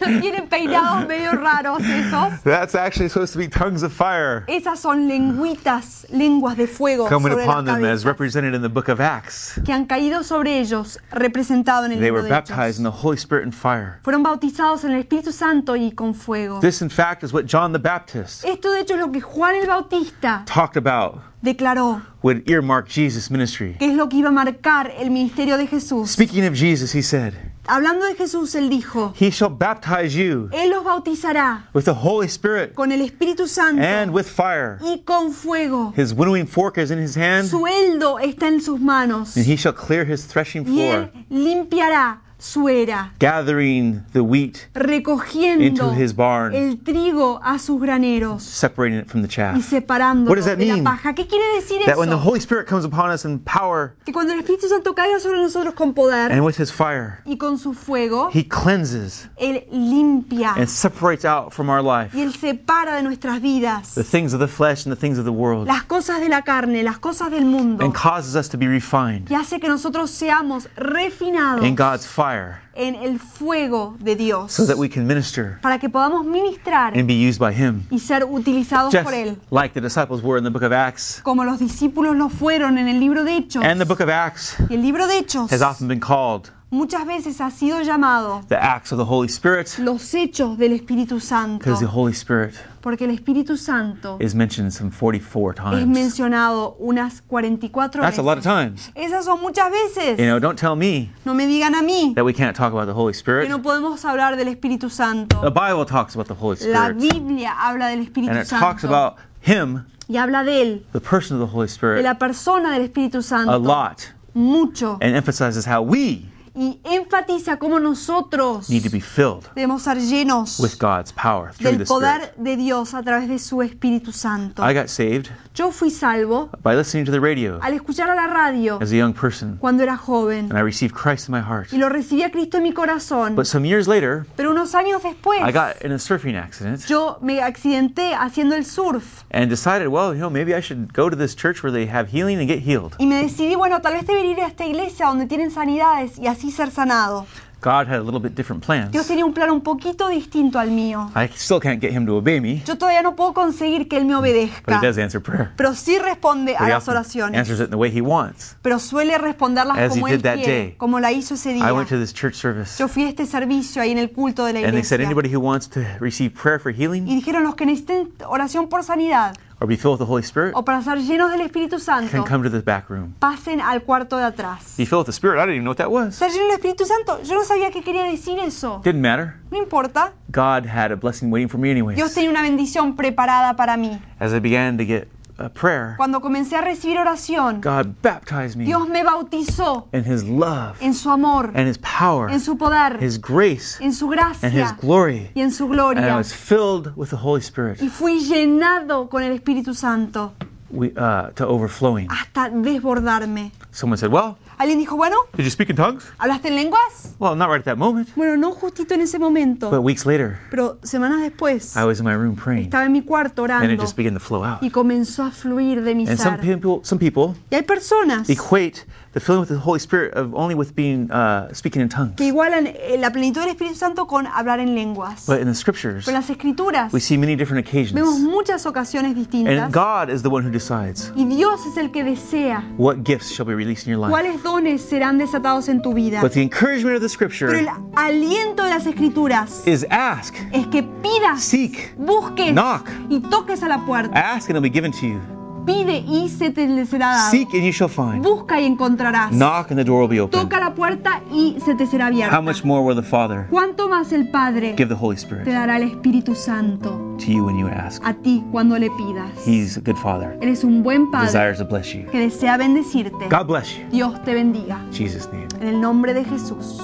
No 0.00 0.20
tienen 0.20 0.48
peinados 0.48 1.06
medio 1.08 1.32
raros 1.32 1.82
esos. 1.82 2.42
That's 2.42 2.74
actually 2.74 3.08
supposed 3.08 3.32
to 3.32 3.38
be 3.38 3.48
tongues 3.48 3.82
of 3.82 3.92
fire 3.92 4.44
Esas 4.46 4.78
son 4.80 5.08
lengüitas, 5.08 6.06
lenguas 6.10 6.56
de 6.56 6.66
fuego 6.66 7.06
coming 7.08 7.32
sobre 7.32 7.44
upon 7.44 7.64
las 7.64 7.76
them 7.76 7.84
as 7.84 8.02
cabezas, 8.02 8.04
represented 8.04 8.54
in 8.54 8.62
the 8.62 8.68
book 8.68 8.88
of 8.88 9.00
Acts. 9.00 9.58
que 9.64 9.72
han 9.72 9.86
caído 9.86 10.22
sobre 10.22 10.58
ellos, 10.58 10.98
representado 11.12 11.86
en 11.86 11.92
el 11.92 11.98
They 11.98 12.06
libro 12.10 12.20
were 12.22 12.28
de 12.28 12.34
baptized 12.34 12.78
in 12.80 12.84
Hechos. 12.86 12.92
the 13.00 13.02
Holy 13.02 13.16
Spirit 13.16 13.44
and 13.44 13.54
fire. 13.54 14.00
Fueron 14.02 14.22
bautizados 14.22 14.84
en 14.84 14.92
el 14.92 15.00
Espíritu 15.04 15.32
Santo 15.32 15.74
y 15.76 15.92
con 15.92 16.14
fuego. 16.14 16.60
This, 16.60 16.82
in 16.82 16.90
fact, 16.90 17.22
is 17.22 17.32
what 17.32 17.46
John 17.46 17.72
the 17.72 17.78
Baptist 17.78 18.44
Esto 18.44 18.70
de 18.72 18.80
hecho 18.80 18.94
es 18.94 19.00
lo 19.00 19.10
que 19.10 19.20
Juan 19.20 19.54
el 19.54 19.66
Bautista 19.66 20.42
talked 20.46 20.76
about 20.76 21.20
declaró, 21.42 22.02
would 22.22 22.48
earmark 22.48 22.88
Jesus' 22.88 23.30
ministry. 23.30 23.76
que 23.78 23.86
es 23.90 23.94
lo 23.94 24.08
que 24.08 24.18
iba 24.18 24.28
a 24.28 24.32
marcar 24.32 24.92
el 24.98 25.10
ministerio 25.10 25.56
de 25.58 25.66
Jesús. 25.66 26.10
Speaking 26.10 26.44
of 26.46 26.54
Jesus, 26.54 26.94
he 26.94 27.02
said, 27.02 27.34
Hablando 27.66 28.06
de 28.06 28.16
Jesús, 28.16 28.54
él 28.56 28.68
dijo, 28.68 29.12
He 29.16 29.30
shall 29.30 29.48
baptize 29.48 30.16
you 30.16 30.48
Él 30.52 30.70
los 30.70 30.82
bautizará 30.84 31.68
with 31.72 31.84
the 31.84 31.94
Holy 31.94 32.26
Spirit 32.26 32.74
con 32.74 32.90
el 32.90 33.00
Espíritu 33.00 33.46
Santo 33.46 33.80
and 33.82 34.12
with 34.12 34.26
fire. 34.26 34.78
y 34.82 35.02
con 35.04 35.32
fuego. 35.32 35.92
His 35.96 36.12
winnowing 36.12 36.46
fork 36.46 36.76
is 36.78 36.90
in 36.90 36.98
his 36.98 37.16
hand, 37.16 37.48
Su 37.48 37.66
eldo 37.66 38.18
está 38.18 38.48
en 38.48 38.60
sus 38.60 38.80
manos 38.80 39.36
and 39.36 39.46
he 39.46 39.54
shall 39.56 39.72
clear 39.72 40.04
his 40.04 40.26
threshing 40.26 40.62
y 40.66 40.72
floor, 40.72 41.10
él 41.14 41.24
limpiará 41.30 42.18
su 42.42 42.68
era, 42.68 43.12
gathering 43.20 44.02
the 44.12 44.20
wheat, 44.20 44.66
recogiendo 44.74 45.64
Into 45.64 45.90
his 45.94 46.12
barn. 46.14 46.52
el 46.54 46.78
trigo 46.82 47.40
a 47.42 47.58
sus 47.60 47.80
graneros 47.80 48.42
separating 48.42 48.98
it 48.98 49.06
from 49.08 49.22
the 49.22 49.28
y 49.28 49.30
chaff. 49.30 49.64
separándolo 49.64 50.28
What 50.30 50.36
does 50.36 50.46
that 50.46 50.58
de 50.58 50.66
la 50.66 50.74
mean? 50.74 50.84
paja. 50.84 51.14
¿Qué 51.14 51.26
quiere 51.28 51.44
decir 51.54 51.80
That 51.86 51.96
when 51.96 52.08
the 52.10 52.16
eso? 52.16 52.24
Holy 52.28 52.40
Spirit 52.40 52.66
comes 52.66 52.84
upon 52.84 53.10
us 53.12 53.24
in 53.24 53.38
power 53.38 53.94
Que 54.04 54.12
cuando 54.12 54.32
el 54.32 54.40
Espíritu 54.40 54.66
Santo 54.68 54.92
caiga 54.94 55.20
sobre 55.20 55.40
nosotros 55.40 55.74
con 55.74 55.94
poder 55.94 56.32
and 56.32 56.44
with 56.44 56.56
his 56.60 56.72
fire, 56.72 57.20
y 57.24 57.36
con 57.36 57.58
su 57.58 57.74
fuego, 57.74 58.28
he 58.34 58.42
cleanses 58.48 59.28
Él 59.38 59.64
limpia 59.70 60.54
and 60.56 60.68
separates 60.68 61.24
out 61.24 61.52
from 61.52 61.70
our 61.70 61.80
life 61.82 62.12
y 62.16 62.22
Él 62.22 62.32
separa 62.34 62.96
de 62.96 63.02
nuestras 63.04 63.40
vidas 63.40 63.94
the 63.94 64.02
things 64.02 64.32
of 64.34 64.40
the 64.40 64.48
flesh 64.48 64.84
and 64.84 64.92
the 64.92 65.00
things 65.00 65.16
of 65.16 65.24
the 65.24 65.30
world 65.32 65.68
las 65.68 65.84
cosas 65.84 66.20
de 66.20 66.28
la 66.28 66.42
carne, 66.42 66.82
las 66.82 66.98
cosas 66.98 67.30
del 67.30 67.44
mundo 67.44 67.84
and 67.84 67.94
causes 67.94 68.34
us 68.34 68.48
to 68.48 68.58
be 68.58 68.66
refined 68.66 69.30
y 69.30 69.34
hace 69.36 69.60
que 69.60 69.68
nosotros 69.68 70.10
seamos 70.10 70.68
refinados 70.76 71.64
in 71.64 71.76
God's 71.76 72.04
fire 72.04 72.31
fire 72.32 72.56
en 72.74 72.94
el 72.94 73.18
fuego 73.18 73.96
de 74.00 74.16
Dios 74.16 74.52
so 74.52 74.66
that 74.66 74.76
we 74.76 74.88
can 74.88 75.06
minister 75.06 75.58
para 75.60 75.78
que 75.78 75.88
podamos 75.88 76.24
ministrar 76.24 76.96
and 76.96 77.06
be 77.06 77.14
used 77.14 77.38
by 77.38 77.52
Him. 77.52 77.82
y 77.90 77.98
ser 77.98 78.24
utilizados 78.24 78.92
Just 78.92 79.04
por 79.04 79.12
Él, 79.14 79.36
like 79.50 79.74
the 79.74 79.80
disciples 79.80 80.22
were 80.22 80.38
in 80.38 80.44
the 80.44 80.50
book 80.50 80.62
of 80.62 80.72
Acts. 80.72 81.20
como 81.22 81.44
los 81.44 81.58
discípulos 81.58 82.16
lo 82.16 82.28
fueron 82.28 82.78
en 82.78 82.88
el 82.88 82.98
libro 82.98 83.24
de 83.24 83.36
Hechos. 83.36 83.62
And 83.64 83.78
the 83.80 83.84
book 83.86 84.00
of 84.00 84.08
Acts 84.08 84.56
Y 84.70 84.74
el 84.74 84.82
libro 84.82 85.06
de 85.06 85.18
Hechos 85.18 85.50
has 85.52 85.62
often 85.62 85.88
been 85.88 86.00
called 86.00 86.50
muchas 86.72 87.06
veces 87.06 87.38
ha 87.42 87.50
sido 87.50 87.82
llamado 87.82 88.40
the 88.48 88.56
Acts 88.56 88.92
of 88.92 88.98
the 88.98 89.04
Holy 89.04 89.28
Spirit 89.28 89.68
los 89.78 90.14
hechos 90.14 90.56
del 90.56 90.72
Espíritu 90.72 91.20
Santo, 91.20 91.58
because 91.58 91.80
the 91.80 91.86
Holy 91.86 92.12
Spirit 92.12 92.54
porque 92.80 93.04
el 93.04 93.10
Espíritu 93.10 93.56
Santo 93.58 94.16
is 94.20 94.34
mentioned 94.34 94.72
some 94.72 94.90
44 94.90 95.50
es 95.52 95.56
times. 95.58 95.86
mencionado 95.86 96.74
unas 96.80 97.20
44 97.28 98.00
That's 98.00 98.18
a 98.18 98.22
lot 98.22 98.38
of 98.38 98.44
veces. 98.44 98.86
times. 98.86 98.90
Esas 98.96 99.24
son 99.26 99.40
muchas 99.40 99.70
veces. 99.70 100.18
You 100.18 100.24
know, 100.24 100.40
don't 100.40 100.58
tell 100.58 100.74
me 100.74 101.10
No 101.26 101.34
me 101.34 101.46
digan 101.46 101.74
a 101.74 101.82
mí 101.82 102.14
that 102.14 102.24
we 102.24 102.32
can't 102.32 102.56
talk 102.56 102.72
about 102.72 102.86
the 102.86 102.94
Holy 102.94 103.12
que 103.12 103.18
Spirit. 103.18 103.48
no 103.50 103.60
podemos 103.60 104.02
hablar 104.04 104.36
del 104.36 104.48
Espíritu 104.48 104.90
Santo. 104.90 105.40
The 105.42 105.50
Bible 105.50 105.84
talks 105.84 106.14
about 106.14 106.26
the 106.26 106.34
Holy 106.34 106.56
La 106.72 106.88
Spirit. 106.88 107.12
Biblia 107.12 107.52
habla 107.52 107.88
del 107.90 108.00
Espíritu 108.00 108.30
And 108.30 108.38
it 108.38 108.48
talks 108.48 108.80
Santo 108.82 108.88
about 108.88 109.18
Him, 109.42 109.84
y 110.08 110.16
habla 110.16 110.42
de 110.42 110.62
Él, 110.62 110.82
the 110.92 111.00
person 111.00 111.36
of 111.40 111.46
the 111.48 111.54
Holy 111.54 111.66
de 111.66 111.72
Spirit, 111.72 112.02
la 112.02 112.14
persona 112.14 112.72
del 112.72 112.82
Espíritu 112.88 113.18
a 113.18 113.22
Santo, 113.22 113.58
lot 113.58 114.10
mucho. 114.34 114.98
and 115.02 115.14
emphasizes 115.14 115.64
how 115.66 115.82
we 115.82 116.26
Y 116.54 116.80
enfatiza 116.84 117.56
cómo 117.58 117.78
nosotros 117.80 118.68
need 118.68 118.82
to 118.82 118.90
be 118.90 119.00
filled 119.00 119.44
debemos 119.54 119.82
ser 119.82 119.98
llenos 120.00 120.60
with 120.60 120.76
God's 120.78 121.12
power 121.12 121.50
through 121.54 121.70
del 121.70 121.78
the 121.78 121.84
Spirit. 121.84 121.88
poder 121.88 122.34
de 122.36 122.56
Dios 122.56 122.92
a 122.94 123.02
través 123.02 123.28
de 123.28 123.38
su 123.38 123.62
Espíritu 123.62 124.12
Santo. 124.12 124.62
I 124.62 124.74
got 124.74 124.88
saved 124.88 125.28
Yo 125.54 125.70
fui 125.70 125.90
salvo 125.90 126.50
by 126.62 126.74
listening 126.74 127.04
to 127.06 127.12
the 127.12 127.20
radio 127.20 127.58
al 127.62 127.72
escuchar 127.72 128.10
a 128.10 128.14
la 128.14 128.26
radio 128.26 128.78
as 128.82 128.90
a 128.92 128.96
young 128.96 129.14
person, 129.14 129.56
cuando 129.58 129.82
era 129.82 129.96
joven 129.96 130.46
and 130.50 130.58
I 130.58 130.62
received 130.62 130.94
Christ 130.94 131.28
in 131.28 131.34
my 131.34 131.40
heart. 131.40 131.72
y 131.72 131.78
lo 131.78 131.88
recibí 131.88 132.22
a 132.22 132.30
Cristo 132.30 132.58
en 132.58 132.64
mi 132.64 132.72
corazón. 132.72 133.34
But 133.34 133.46
some 133.46 133.66
years 133.66 133.86
later, 133.88 134.26
Pero 134.36 134.50
unos 134.50 134.74
años 134.74 135.02
después 135.02 135.40
I 135.40 135.52
got 135.52 135.82
in 135.82 135.92
a 135.92 135.98
surfing 135.98 136.36
accident 136.36 136.84
yo 136.86 137.18
me 137.22 137.40
accidenté 137.40 138.14
haciendo 138.14 138.54
el 138.56 138.64
surf 138.66 139.24
and 139.30 139.48
decided, 139.48 139.88
well, 139.88 140.12
you 140.12 140.18
know, 140.20 140.30
maybe 140.30 140.54
I 140.54 140.60
should 140.60 140.92
go 140.92 141.08
to 141.08 141.16
this 141.16 141.34
church 141.34 141.62
where 141.62 141.72
they 141.72 141.86
have 141.86 142.10
healing 142.10 142.38
and 142.38 142.46
get 142.48 142.60
healed. 142.60 142.94
y 142.98 143.06
me 143.06 143.22
decidí, 143.22 143.54
bueno, 143.56 143.80
tal 143.80 143.94
vez 143.94 144.06
debería 144.06 144.32
ir 144.32 144.40
a 144.40 144.46
esta 144.48 144.66
iglesia 144.66 145.06
donde 145.06 145.26
tienen 145.26 145.50
sanidades 145.50 146.18
y 146.18 146.26
así 146.26 146.41
ser 146.50 146.70
sanado. 146.70 147.26
God 147.64 147.86
had 147.86 148.00
a 148.00 148.02
little 148.02 148.18
bit 148.18 148.34
different 148.34 148.60
plans. 148.66 148.90
Dios 148.90 149.06
tenía 149.06 149.24
un 149.24 149.32
plan 149.32 149.48
un 149.52 149.60
poquito 149.60 150.08
distinto 150.08 150.58
al 150.58 150.72
mío. 150.72 151.12
I 151.14 151.28
still 151.36 151.60
can't 151.60 151.80
get 151.80 151.92
him 151.92 152.04
to 152.06 152.16
obey 152.16 152.40
me, 152.40 152.60
Yo 152.66 152.76
todavía 152.76 153.02
no 153.02 153.14
puedo 153.14 153.32
conseguir 153.34 153.86
que 153.86 153.96
Él 153.98 154.04
me 154.04 154.14
but 154.16 154.24
he 154.26 154.30
obedezca, 154.32 154.80
does 154.80 154.98
answer 154.98 155.22
prayer. 155.22 155.52
pero 155.56 155.72
sí 155.72 155.96
responde 156.00 156.54
But 156.54 156.60
a 156.60 156.66
he 156.66 156.70
las 156.70 156.88
oraciones. 156.88 157.38
answers 157.38 157.60
it 157.60 157.66
in 157.66 157.70
the 157.70 157.76
way 157.76 157.88
he 157.96 158.00
wants. 158.00 158.56
Pero 158.62 158.80
suele 158.80 159.16
responderlas 159.16 159.78
As 159.78 159.92
he 159.96 160.00
como 160.00 160.08
Él 160.12 160.22
that 160.22 160.38
quiere, 160.38 160.52
day. 160.52 160.74
como 160.76 160.98
la 160.98 161.12
hizo 161.12 161.34
ese 161.34 161.50
I 161.52 161.54
día. 161.60 161.72
went 161.72 161.88
to 161.90 161.96
this 162.00 162.12
church 162.12 162.34
service, 162.34 162.76
Yo 162.80 162.88
fui 162.88 163.04
a 163.04 163.08
este 163.10 163.26
servicio 163.26 163.80
ahí 163.80 163.92
en 163.92 163.98
el 163.98 164.10
culto 164.10 164.44
de 164.44 164.54
la 164.54 164.58
and 164.66 164.72
they 164.72 164.82
said 164.82 164.98
iglesia. 164.98 165.06
anybody 165.06 165.32
who 165.32 165.38
wants 165.38 165.68
to 165.68 165.82
receive 166.00 166.34
prayer 166.34 166.58
for 166.58 166.72
Y 166.72 166.74
healing 166.82 167.04
dijeron 167.06 167.44
los 167.44 167.54
que 167.54 167.64
necesiten 167.64 168.08
oración 168.26 168.68
por 168.68 168.82
sanidad 168.82 169.36
or 169.62 169.66
be 169.68 169.76
filled 169.76 169.92
with 169.98 170.00
the 170.00 170.10
Holy 170.10 170.22
Spirit 170.22 170.52
o 170.56 170.64
para 170.64 170.82
ser 170.82 170.98
llenos 170.98 171.30
del 171.30 171.40
Espíritu 171.42 171.76
can 171.76 172.08
Santo, 172.08 172.24
come 172.24 172.42
to 172.42 172.50
the 172.50 172.60
back 172.60 172.90
room. 172.90 173.14
pasen 173.20 173.60
al 173.60 173.82
cuarto 173.82 174.16
de 174.16 174.24
atrás. 174.24 174.74
Be 174.76 174.84
filled 174.84 175.06
with 175.06 175.06
the 175.06 175.12
Spirit. 175.12 175.38
I 175.38 175.42
didn't 175.42 175.54
even 175.54 175.64
know 175.64 175.70
what 175.70 175.78
that 175.78 175.90
was. 175.90 176.16
Ser 176.16 176.30
lleno 176.30 176.46
del 176.46 176.56
Espíritu 176.56 176.84
Santo, 176.84 177.22
yo 177.22 177.34
no 177.34 177.44
sabía 177.44 177.70
qué 177.70 177.82
quería 177.82 178.02
decir 178.04 178.38
eso. 178.40 178.80
Didn't 178.84 179.00
matter. 179.00 179.36
No 179.50 179.58
importa, 179.58 180.12
God 180.32 180.66
had 180.66 180.90
a 180.90 180.96
blessing 180.96 181.30
waiting 181.30 181.48
for 181.48 181.58
me 181.58 181.70
anyways. 181.70 181.96
Dios 181.96 182.12
tenía 182.12 182.30
una 182.30 182.42
bendición 182.42 182.96
preparada 182.96 183.54
para 183.54 183.76
mí. 183.76 184.00
As 184.18 184.32
I 184.32 184.40
began 184.40 184.76
to 184.78 184.84
get 184.84 185.08
uh, 185.38 185.48
prayer, 185.48 185.94
Cuando 185.96 186.20
comencé 186.20 186.56
a 186.56 186.60
recibir 186.60 186.98
oración, 186.98 187.60
God 187.60 187.94
baptized 188.02 188.56
me 188.56 188.64
Dios 188.64 188.88
me 188.88 189.02
bautizó 189.02 189.88
in 189.92 190.04
His 190.04 190.24
love 190.24 190.76
en 190.80 190.94
su 190.94 191.10
amor, 191.10 191.52
and 191.54 191.68
His 191.68 191.78
power, 191.78 192.30
en 192.30 192.40
su 192.40 192.56
poder, 192.56 193.02
His 193.02 193.20
grace, 193.20 193.78
en 193.80 193.92
su 193.92 194.08
gracia 194.08 194.48
and 194.48 194.56
His 194.58 194.72
glory. 194.80 195.30
y 195.34 195.40
en 195.40 195.50
su 195.52 195.68
gloria. 195.68 196.02
And 196.02 196.10
I 196.10 196.16
was 196.16 196.32
filled 196.32 196.92
with 196.96 197.10
the 197.10 197.16
Holy 197.16 197.40
Spirit 197.42 197.80
Y 197.82 197.88
fui 197.88 198.20
llenado 198.20 199.08
con 199.08 199.22
el 199.22 199.32
Espíritu 199.32 199.74
Santo 199.74 200.32
we, 200.70 200.88
uh, 200.96 201.30
to 201.34 201.46
overflowing. 201.46 202.08
hasta 202.10 202.48
desbordarme. 202.48 203.52
Someone 203.70 203.96
said, 203.98 204.10
Well, 204.12 204.36
Alguien 204.58 204.78
dijo, 204.78 204.96
bueno, 204.96 205.16
did 205.36 205.44
you 205.44 205.50
speak 205.50 205.70
in 205.70 205.76
tongues? 205.76 206.04
¿hablaste 206.18 206.48
en 206.48 206.56
lenguas? 206.56 207.14
Well, 207.18 207.34
not 207.36 207.48
right 207.48 207.60
at 207.60 207.64
that 207.64 207.76
moment. 207.78 208.08
Bueno, 208.14 208.36
no 208.36 208.52
justito 208.52 208.94
en 208.94 209.00
ese 209.00 209.18
momento, 209.18 209.70
But 209.70 209.80
weeks 209.80 210.06
later, 210.06 210.38
pero 210.50 210.78
semanas 210.82 211.20
después 211.20 211.76
I 211.76 211.84
was 211.84 211.98
in 211.98 212.04
my 212.04 212.14
room 212.14 212.36
praying, 212.36 212.64
estaba 212.64 212.84
en 212.84 212.92
mi 212.92 213.02
cuarto 213.02 213.44
and 213.44 213.50
it 213.50 213.56
orando 213.56 213.82
just 213.82 213.96
began 213.96 214.14
to 214.14 214.20
flow 214.20 214.44
out. 214.44 214.62
y 214.62 214.70
comenzó 214.70 215.24
a 215.24 215.30
fluir 215.30 215.82
de 215.82 215.94
mi 215.94 216.06
And 216.06 216.18
some 216.18 216.38
people, 216.38 216.80
some 216.84 216.98
people 216.98 217.34
Y 217.50 217.56
hay 217.56 217.62
personas 217.62 218.28
equate 218.28 218.84
the 219.12 219.20
filling 219.20 219.40
with 219.40 219.48
the 219.48 219.58
Holy 219.58 219.78
Spirit 219.78 220.14
of 220.14 220.34
only 220.34 220.54
with 220.54 220.74
being 220.74 221.10
uh, 221.10 221.52
speaking 221.52 221.82
in 221.82 221.88
tongues. 221.88 222.16
que 222.16 222.26
igualan 222.26 222.66
eh, 222.66 222.96
la 222.98 223.10
plenitud 223.10 223.40
del 223.42 223.50
Espíritu 223.50 223.76
Santo 223.76 224.06
con 224.06 224.26
hablar 224.26 224.58
en 224.60 224.74
lenguas. 224.74 225.26
But 225.26 225.40
in 225.40 225.46
the 225.46 225.54
scriptures, 225.54 226.04
Pero 226.04 226.16
en 226.16 226.22
las 226.22 226.30
escrituras 226.30 226.92
we 226.92 227.00
see 227.00 227.16
many 227.18 227.36
different 227.36 227.66
vemos 227.66 227.92
occasions, 227.92 228.20
muchas 228.20 228.64
ocasiones 228.66 229.14
distintas 229.14 229.58
and 229.58 229.72
God 229.72 230.08
is 230.10 230.22
the 230.22 230.30
one 230.30 230.44
who 230.44 230.50
decides 230.50 231.12
y 231.14 231.24
Dios 231.24 231.60
es 231.66 231.76
el 231.76 231.90
que 231.90 232.04
desea 232.04 232.64
what 232.78 233.04
gifts 233.04 233.30
shall 233.30 233.46
be 233.46 233.54
released 233.54 233.86
in 233.86 233.92
your 233.92 234.00
life. 234.00 234.10
cuáles 234.10 234.41
dones 234.42 234.82
serán 234.82 235.18
desatados 235.18 235.68
en 235.68 235.82
tu 235.82 235.92
vida. 235.94 236.20
But 236.20 236.32
the 236.32 236.42
encouragement 236.42 236.96
of 236.96 237.02
the 237.02 237.08
Pero 237.08 237.28
scripture 237.30 237.58
el 237.58 237.68
aliento 237.94 238.64
de 238.64 238.70
las 238.70 238.86
escrituras 238.86 239.66
is 239.66 239.86
ask, 239.90 240.34
es 240.52 240.66
que 240.68 240.82
pidas, 240.82 241.42
seek, 241.42 241.94
busques 241.96 242.52
knock. 242.52 242.88
y 243.08 243.20
toques 243.20 243.62
a 243.62 243.68
la 243.68 243.84
puerta. 243.86 244.16
ask, 244.18 244.48
and 244.48 244.56
it'll 244.56 244.62
be 244.62 244.70
given 244.70 244.92
to 244.92 245.06
you. 245.06 245.20
Pide 245.64 245.98
y 245.98 246.28
se 246.28 246.50
te 246.50 246.66
le 246.66 246.86
será 246.86 247.08
dado. 247.08 247.30
Seek, 247.30 247.48
and 247.54 247.62
you 247.64 247.72
shall 247.72 247.88
find. 247.88 248.22
Busca 248.22 248.60
y 248.60 248.66
encontrarás. 248.66 249.30
Knock, 249.30 249.70
and 249.70 249.78
the 249.78 249.84
door 249.84 250.00
will 250.02 250.08
be 250.08 250.20
open. 250.20 250.40
Toca 250.40 250.58
la 250.58 250.74
puerta 250.74 251.22
y 251.32 251.56
se 251.64 251.74
te 251.74 251.86
será 251.86 252.06
abierta. 252.06 252.36
How 252.36 252.42
much 252.42 252.64
more 252.64 252.82
will 252.82 252.96
the 252.96 253.02
Father 253.08 253.46
¿Cuánto 253.50 253.88
más 253.88 254.12
el 254.12 254.28
Padre 254.30 254.74
give 254.76 254.88
the 254.88 254.94
Holy 255.00 255.16
te 255.16 255.22
Spirit 255.22 255.46
dará 255.46 255.76
el 255.76 255.84
Espíritu 255.84 256.34
Santo 256.34 257.16
to 257.18 257.26
you 257.26 257.44
when 257.44 257.58
you 257.58 257.68
ask? 257.68 258.02
a 258.04 258.12
ti 258.14 258.42
cuando 258.50 258.78
le 258.78 258.90
pidas? 258.90 259.30
He's 259.46 259.76
a 259.76 259.80
good 259.80 259.96
Father. 259.96 260.36
Él 260.40 260.48
es 260.48 260.64
un 260.64 260.82
buen 260.82 261.10
Padre 261.10 261.26
Desires 261.26 261.58
to 261.58 261.64
bless 261.64 261.92
you. 261.94 262.06
que 262.10 262.18
desea 262.18 262.56
bendecirte. 262.56 263.28
God 263.30 263.46
bless 263.46 263.76
you. 263.76 263.84
Dios 263.90 264.22
te 264.24 264.34
bendiga. 264.34 264.84
Jesus' 264.92 265.28
name. 265.32 265.46
En 265.60 265.68
el 265.68 265.80
nombre 265.80 266.14
de 266.14 266.24
Jesús. 266.24 266.82